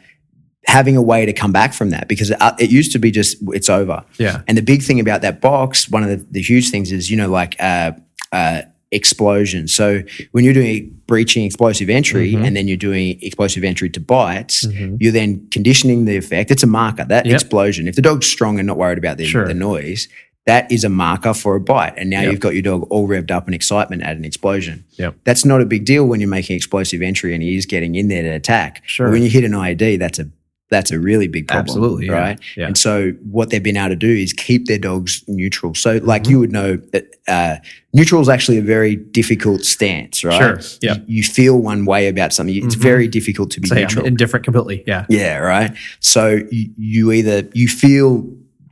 [0.67, 3.09] having a way to come back from that because it, uh, it used to be
[3.09, 4.03] just, it's over.
[4.19, 4.43] Yeah.
[4.47, 7.17] And the big thing about that box, one of the, the huge things is, you
[7.17, 7.93] know, like, uh,
[8.31, 9.67] uh, explosion.
[9.67, 10.01] So
[10.31, 12.43] when you're doing breaching explosive entry Mm-hmm.
[12.45, 14.65] and then you're doing explosive entry to bites,
[14.99, 16.49] you're then conditioning the effect.
[16.51, 17.33] It's a marker that Yep.
[17.35, 17.87] explosion.
[17.87, 19.47] If the dog's strong and not worried about the, Sure.
[19.47, 20.07] the noise,
[20.49, 21.93] that is a marker for a bite.
[21.97, 22.31] And now Yep.
[22.31, 24.83] you've got your dog all revved up in excitement at an explosion.
[24.97, 25.15] Yep.
[25.23, 28.07] That's not a big deal when you're making explosive entry and he is getting in
[28.07, 28.81] there to attack.
[28.85, 29.07] Sure.
[29.07, 30.25] But when you hit an IED, that's a
[30.71, 31.65] that's a really big problem.
[31.65, 32.11] Absolutely, yeah.
[32.13, 32.39] Right.
[32.55, 32.67] Yeah.
[32.67, 35.73] And so what they've been able to do is keep their dogs neutral.
[35.73, 36.31] So like Mm-hmm.
[36.31, 37.55] you would know that uh,
[37.91, 40.37] neutral is actually a very difficult stance, right?
[40.39, 40.97] Sure, yeah.
[41.07, 42.55] You, you feel one way about something.
[42.63, 44.05] It's very difficult to be So, yeah, neutral.
[44.05, 44.83] indifferent completely.
[44.85, 45.05] Yeah.
[45.09, 45.71] Yeah, right.
[46.01, 48.27] So you, you either you feel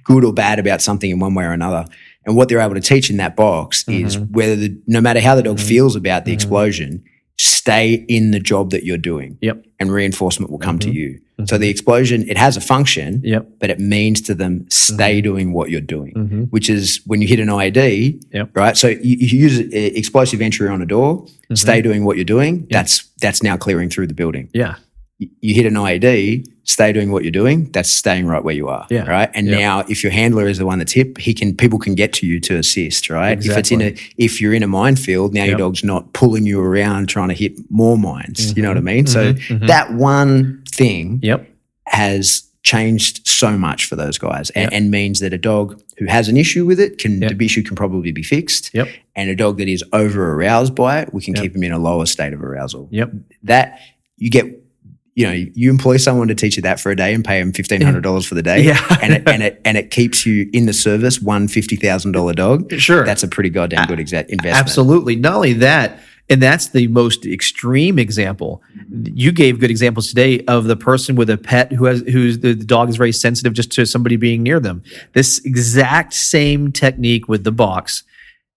[0.07, 1.85] good or bad about something in one way or another.
[2.25, 4.33] And what they're able to teach in that box is Mm-hmm.
[4.33, 7.03] whether the, no matter how the dog feels about the explosion,
[7.37, 9.63] stay in the job that you're doing Yep.
[9.79, 11.19] and reinforcement will come to you.
[11.45, 13.25] So the explosion, it has a function, Mm-hmm.
[13.27, 13.47] Yep.
[13.59, 16.41] but it means to them stay doing what you're doing, Mm-hmm.
[16.45, 18.57] which is when you hit an IED, Yep.
[18.57, 18.75] right?
[18.75, 21.55] So you, you use explosive entry on a door, Mm-hmm.
[21.55, 22.67] stay doing what you're doing.
[22.71, 24.75] That's that's now clearing through the building Yeah.
[25.19, 27.71] you- you hit an IED, stay doing what you're doing.
[27.71, 28.85] That's staying right where you are.
[28.89, 29.07] Yeah.
[29.09, 29.29] Right.
[29.33, 29.57] And Yeah.
[29.57, 32.27] now, if your handler is the one that's hit, he can people can get to
[32.27, 33.09] you to assist.
[33.09, 33.37] Right.
[33.43, 36.59] If it's in a if you're in a minefield, now your dog's not pulling you
[36.59, 38.55] around trying to hit more mines.
[38.55, 39.07] You know what I mean?
[39.07, 39.65] So mhm.
[39.67, 41.47] that one thing Yep.
[41.87, 44.73] has changed so much for those guys and, Yep.
[44.73, 47.37] and means that a dog who has an issue with it can Yep.
[47.37, 48.71] the issue can probably be fixed.
[48.73, 48.89] Yep.
[49.15, 51.43] And a dog that is over aroused by it, we can Yep.
[51.43, 53.13] keep him in a lower state of arousal Yep.
[53.43, 53.79] that
[54.17, 54.47] you get
[55.17, 57.51] you know you employ someone to teach you that for a day and pay them
[57.51, 58.79] fifteen hundred dollars for the day Yeah.
[59.01, 62.33] and it, and it and it keeps you in the service one fifty thousand dollar
[62.33, 63.03] dog Sure.
[63.03, 65.15] that's a pretty goddamn good exa- investment Absolutely.
[65.15, 65.99] Not only that,
[66.29, 68.61] and that's the most extreme example.
[68.91, 72.53] You gave good examples today of the person with a pet who has who's the,
[72.53, 74.83] the dog is very sensitive just to somebody being near them.
[75.13, 78.03] This exact same technique with the box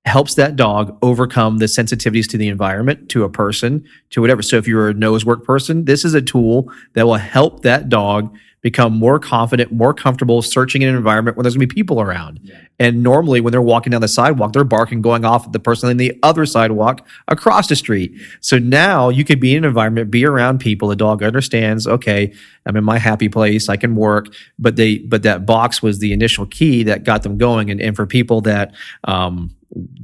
[0.07, 4.43] helps that dog overcome the sensitivities to the environment, to a person, to whatever.
[4.43, 7.89] So if you're a nose work person, this is a tool that will help that
[7.89, 11.75] dog become more confident, more comfortable searching in an environment where there's going to be
[11.75, 12.41] people around.
[12.79, 15.89] And normally when they're walking down the sidewalk, they're barking going off at the person
[15.89, 18.13] on the other sidewalk across the street.
[18.41, 20.89] So now you could be in an environment, be around people.
[20.89, 22.35] The dog understands, okay,
[22.67, 23.71] I'm in my happy place.
[23.71, 24.27] I can work.
[24.59, 27.71] But they, but that box was the initial key that got them going.
[27.71, 28.75] And, and for people that,
[29.05, 29.55] um,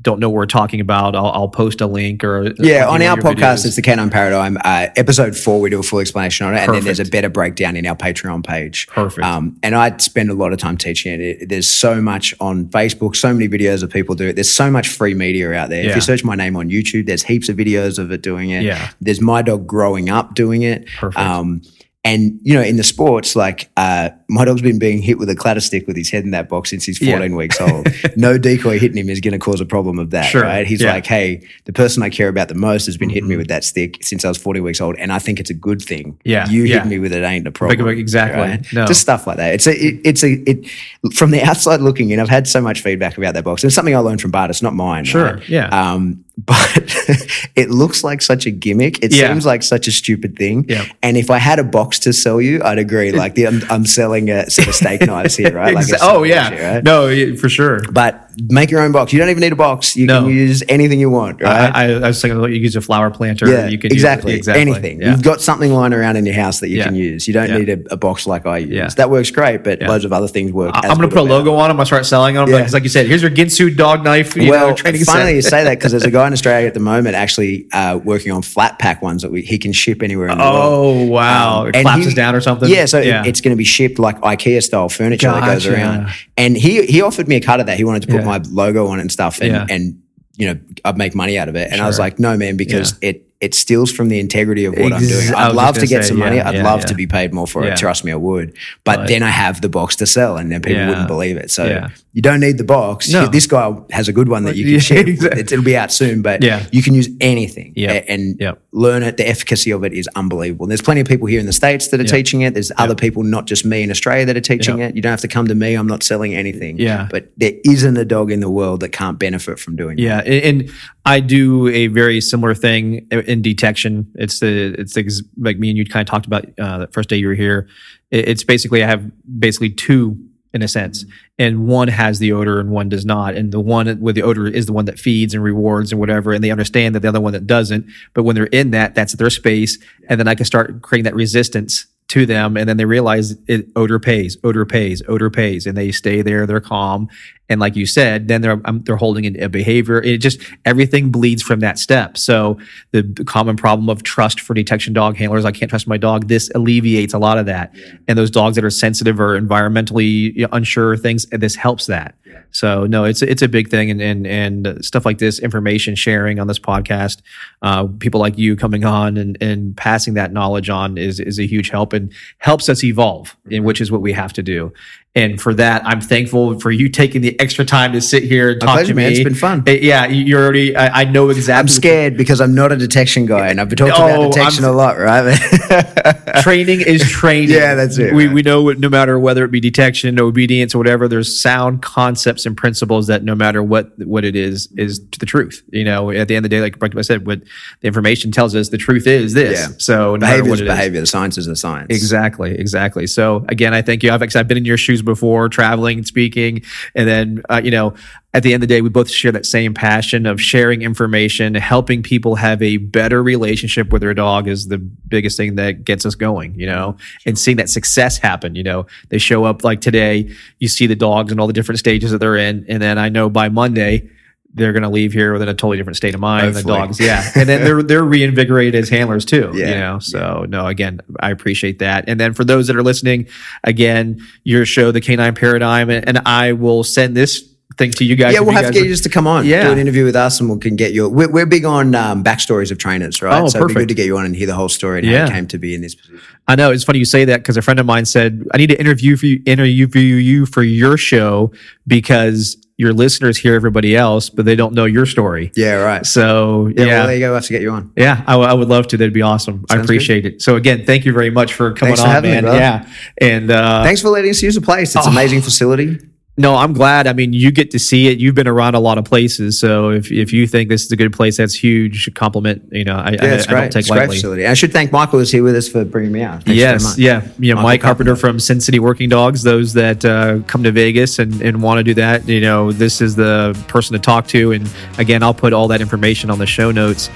[0.00, 3.16] don't know what we're talking about, I'll, I'll post a link or yeah on our
[3.16, 3.66] podcast videos.
[3.66, 6.72] it's the canine paradigm uh, episode four we do a full explanation on it and
[6.74, 9.26] then there's a better breakdown in our patreon page Perfect.
[9.26, 11.20] um, and i spend a lot of time teaching it.
[11.20, 14.70] it there's so much on facebook so many videos of people do it there's so
[14.70, 17.56] much free media out there if you search my name on youtube there's heaps of
[17.56, 18.90] videos of it doing it Yeah.
[19.00, 21.18] there's my dog growing up doing it Perfect.
[21.18, 21.60] um,
[22.04, 25.36] and you know, in the sports, like uh, my dog's been being hit with a
[25.36, 27.36] clatter stick with his head in that box since he's 14 Yeah.
[27.36, 27.86] weeks old.
[28.16, 30.42] no decoy hitting him is going to cause a problem of that, Sure.
[30.42, 30.66] right?
[30.66, 30.92] He's Yeah.
[30.94, 33.62] like, hey, the person I care about the most has been hitting me with that
[33.62, 36.18] stick since I was 40 weeks old, and I think it's a good thing.
[36.24, 36.74] Yeah, you yeah.
[36.76, 37.88] hitting me with it ain't a problem.
[37.88, 38.68] Exactly.
[38.72, 38.86] No.
[38.86, 39.54] Just stuff like that.
[39.54, 40.66] It's a, it, it's a, it
[41.14, 42.18] from the outside looking in.
[42.18, 43.62] I've had so much feedback about that box.
[43.62, 44.50] It's something I learned from Bart.
[44.50, 45.04] It's not mine.
[45.04, 45.48] Sure, right?
[45.48, 45.68] yeah.
[45.68, 46.58] Um, but
[47.56, 49.02] it looks like such a gimmick.
[49.02, 50.66] It seems like such a stupid thing.
[50.68, 50.84] Yeah.
[51.02, 53.10] And if I had a box to sell you, I'd agree.
[53.12, 55.74] Like the, I'm, I'm selling a set of steak knives here, right?
[55.74, 56.84] Like oh yeah, bullshit, right?
[56.84, 57.80] no, for sure.
[57.90, 59.12] But make your own box.
[59.12, 59.96] You don't even need a box.
[59.96, 60.22] You No.
[60.22, 61.74] can use anything you want, right?
[61.74, 63.48] I, I, I was thinking, you use a flower planter.
[63.48, 64.34] yeah, you can use- exactly.
[64.34, 64.60] exactly.
[64.60, 65.00] Anything.
[65.00, 65.10] Yeah.
[65.12, 66.84] You've got something lying around in your house that you Yeah.
[66.84, 67.26] can use.
[67.26, 67.58] You don't Yeah.
[67.58, 68.94] need a, a box like I use.
[68.96, 70.72] That works great, but loads of other things work.
[70.74, 71.80] I- as I'm going to put a logo on them.
[71.80, 72.48] I'll start selling them.
[72.48, 72.68] Yeah.
[72.72, 74.36] Like, you said, here's your Ginsu dog knife.
[74.36, 76.74] You well, know, training finally you say that because there's a guy in Australia at
[76.74, 80.28] the moment actually uh, working on flat pack ones that we, he can ship anywhere
[80.28, 80.54] in the world.
[80.56, 81.62] Oh wow!
[81.62, 82.68] Um, it collapses he- down or something.
[82.68, 86.08] Yeah, so it- it's going to be shipped like IKEA style furniture that goes around.
[86.36, 87.76] And he he offered me a cut of that.
[87.78, 88.25] He wanted to put.
[88.26, 89.66] My logo on it and stuff, and, Yeah.
[89.68, 90.02] and
[90.36, 91.70] you know I'd make money out of it.
[91.72, 94.92] And I was like, no, man, because it it steals from the integrity of what
[94.92, 95.34] I'm doing.
[95.34, 96.36] I'd love to get say, some money.
[96.36, 96.86] yeah, I'd yeah, love yeah.
[96.86, 97.76] to be paid more for it.
[97.76, 98.56] Trust me, I would.
[98.84, 101.50] But, then I have the box to sell, and then people wouldn't believe it.
[101.50, 103.10] So you don't need the box.
[103.12, 103.26] No.
[103.26, 105.06] This guy has a good one that you can Yeah, ship.
[105.06, 105.40] exactly.
[105.40, 106.66] It, it'll be out soon, but Yeah.
[106.72, 107.74] you can use anything.
[107.76, 108.06] Yep.
[108.08, 108.62] And Yep.
[108.72, 109.18] learn it.
[109.18, 110.64] The efficacy of it is unbelievable.
[110.64, 112.54] And there's plenty of people here in the States that are teaching it.
[112.54, 114.90] There's other people, not just me in Australia, that are teaching Yep.
[114.90, 114.96] it.
[114.96, 115.74] You don't have to come to me.
[115.74, 116.78] I'm not selling anything.
[116.78, 117.06] Yeah.
[117.10, 120.60] But there isn't a dog in the world that can't benefit from doing Yeah, and,
[120.62, 120.70] and
[121.04, 124.10] I do a very similar thing in detection.
[124.14, 127.08] It's the it's ex- like me and you kind of talked about uh, the first
[127.08, 127.68] day you were here.
[128.10, 129.02] It- It's basically I have
[129.38, 130.16] basically two
[130.54, 131.04] in a sense,
[131.38, 133.34] and one has the odor and one does not.
[133.34, 136.32] And the one with the odor is the one that feeds and rewards and whatever,
[136.32, 137.84] and they understand that the other one that doesn't.
[138.14, 139.78] But when they're in that, that's their space,
[140.08, 143.66] and then I can start creating that resistance to them and then they realize it
[143.74, 147.08] odor pays odor pays odor pays and they stay there they're calm
[147.48, 150.02] and like you said then they're um, they're holding in a behavior.
[150.02, 152.16] It just everything bleeds from that step.
[152.16, 152.58] So
[152.92, 156.28] the, the common problem of trust for detection dog handlers i can't trust my dog
[156.28, 157.74] this alleviates a lot of that.
[158.08, 162.14] And those dogs that are sensitive or environmentally unsure things this helps that.
[162.50, 163.90] So no it's it's a big thing.
[163.90, 167.22] And and and stuff like this information sharing on this podcast
[167.62, 171.46] uh, people like you coming on and and passing that knowledge on is is a
[171.46, 174.72] huge help and helps us evolve in which is what we have to do
[175.16, 178.60] and for that i'm thankful for you taking the extra time to sit here and
[178.60, 179.10] My talk pleasure, to man.
[179.10, 179.64] me It's been fun.
[179.66, 182.76] Uh, yeah you- you're already i, I know exactly I'm scared because I'm not a
[182.76, 185.36] detection guy, and I've been talking Oh, about detection I'm- a lot, right?
[186.42, 187.50] training is training.
[187.50, 188.34] Yeah, that's it, We, right.
[188.34, 192.46] we know what, no matter whether it be detection, obedience, or whatever, there's sound concepts
[192.46, 195.62] and principles that no matter what what it is, is to the truth.
[195.70, 197.40] You know, at the end of the day, like I said, what
[197.80, 199.58] the information tells us, the truth is this.
[199.58, 199.74] Yeah.
[199.78, 200.70] So no behavior is it is.
[200.72, 201.00] behavior.
[201.00, 201.86] The science is the science.
[201.90, 203.06] Exactly, exactly.
[203.06, 204.10] So again, I thank you.
[204.12, 206.62] I've, I've been in your shoes before, traveling and speaking,
[206.94, 207.94] and then uh, you know,
[208.34, 211.54] at the end of the day, we both share that same passion of sharing information,
[211.54, 216.04] helping people have a better relationship with their dog is the biggest thing that gets
[216.04, 216.54] us going.
[216.54, 218.54] You know, and seeing that success happen.
[218.54, 220.30] You know, they show up like today.
[220.58, 223.08] You see the dogs and all the different stages that they're in, and then I
[223.08, 224.10] know by Monday.
[224.56, 226.54] They're going to leave here with a totally different state of mind.
[226.54, 229.50] The dogs, yeah, and then they're they're reinvigorated as handlers too.
[229.54, 229.80] You Yeah.
[229.80, 232.04] know, so no, again, I appreciate that.
[232.08, 233.28] And then for those that are listening,
[233.64, 238.16] again, your show, the Canine Paradigm, and, and I will send this thing to you
[238.16, 238.32] guys.
[238.32, 239.64] Yeah, we'll have to get you just to come on, Yeah.
[239.64, 241.10] do an interview with us, and we can get you.
[241.10, 243.38] We're, we're big on um, backstories of trainers, right?
[243.42, 243.88] Oh, so it'd be good perfect.
[243.90, 245.26] to get you on and hear the whole story and how Yeah.
[245.26, 246.18] you came to be in this position.
[246.48, 248.68] I know it's funny you say that because a friend of mine said I need
[248.70, 251.52] to interview for you, interview you for your show
[251.86, 255.50] because your listeners hear everybody else, but they don't know your story.
[255.56, 256.04] Yeah, right.
[256.04, 257.26] So Yeah, yeah, well, there you go.
[257.28, 257.90] We'll have to get you on.
[257.96, 258.96] Yeah, I, w- I would love to.
[258.98, 259.64] That'd be awesome.
[259.70, 260.42] I Sounds appreciate it.
[260.42, 262.42] So again, thank you very much for coming Thanks for on, having me, man.
[262.44, 262.58] brother.
[262.58, 262.88] yeah,
[263.18, 264.94] and uh, Thanks for letting us use the place.
[264.94, 265.98] It's an amazing facility.
[266.38, 267.06] No, I'm glad.
[267.06, 268.18] I mean, you get to see it.
[268.18, 270.96] You've been around a lot of places, so if, if you think this is a
[270.96, 272.68] good place, that's huge compliment.
[272.70, 274.16] You know, I, yeah, I, I, I don't take it's lightly.
[274.16, 274.46] Facility.
[274.46, 276.42] I should thank Michael who's here with us for bringing me out.
[276.42, 277.54] Thanks yes, yeah, yeah.
[277.54, 279.42] Michael Mike Carpenter, Carpenter from Sin City Working Dogs.
[279.42, 283.00] Those that uh, come to Vegas and, and want to do that, you know, this
[283.00, 284.52] is the person to talk to.
[284.52, 287.08] And again, I'll put all that information on the show notes.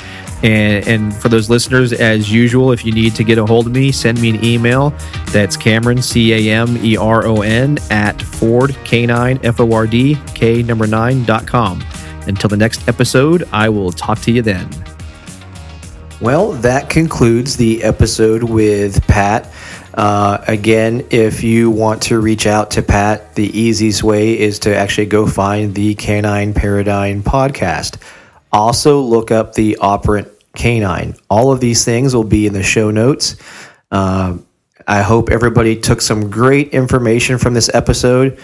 [0.42, 3.74] And, and for those listeners, as usual, if you need to get a hold of
[3.74, 4.94] me, send me an email.
[5.26, 11.84] That's Cameron C A M E R O N at Ford Canine K9FORD, number 9.com.
[12.26, 14.68] Until the next episode, I will talk to you then.
[16.20, 19.50] Well, that concludes the episode with Pat.
[19.94, 24.76] Uh, again, if you want to reach out to Pat, the easiest way is to
[24.76, 28.00] actually go find the Canine Paradigm podcast.
[28.52, 31.16] Also, look up the operant canine.
[31.28, 33.36] All of these things will be in the show notes.
[33.90, 34.38] Uh,
[34.86, 38.38] I hope everybody took some great information from this episode.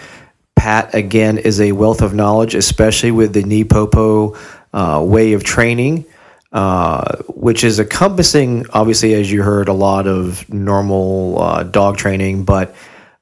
[0.57, 4.37] Pat, again, is a wealth of knowledge, especially with the NEPOPO
[4.73, 6.03] uh, way of training,
[6.51, 12.43] uh, which is encompassing, obviously, as you heard, a lot of normal uh, dog training,
[12.43, 12.75] but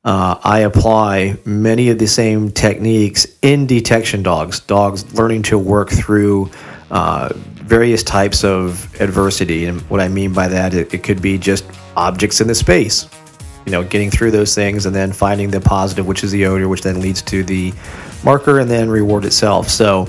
[0.06, 5.90] uh, I apply many of the same techniques in detection dogs, dogs learning to work
[5.90, 6.50] through
[6.90, 9.66] uh, various types of adversity.
[9.66, 11.66] And what I mean by that, it, it could be just
[11.98, 13.10] objects in the space
[13.66, 16.70] you know getting through those things and then finding the positive, which is the odor,
[16.70, 17.74] which then leads to the
[18.24, 19.70] marker and then reward itself.
[19.70, 20.08] So.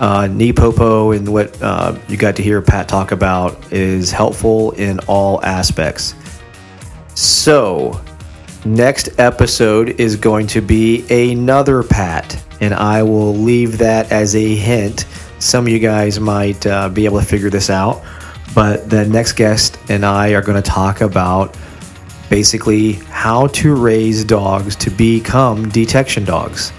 [0.00, 4.98] Uh, NePoPo and what uh, you got to hear Pat talk about is helpful in
[5.00, 6.14] all aspects.
[7.14, 8.00] So,
[8.64, 14.54] next episode is going to be another Pat, and I will leave that as a
[14.54, 15.04] hint.
[15.38, 18.02] Some of you guys might uh, be able to figure this out,
[18.54, 21.56] but the next guest and I are going to talk about
[22.30, 26.72] basically how to raise dogs to become detection dogs.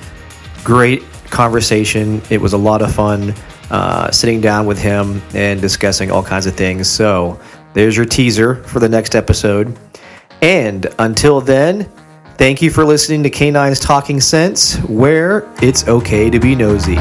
[0.64, 2.22] Great conversation.
[2.32, 3.36] It was a lot of fun
[3.69, 6.90] uh, sitting down with him and discussing all kinds of things.
[6.90, 7.40] So,
[7.73, 9.78] there's your teaser for the next episode.
[10.41, 11.90] And until then,
[12.38, 16.98] thank you for listening to Canine's Talking Sense, where it's okay to be nosy.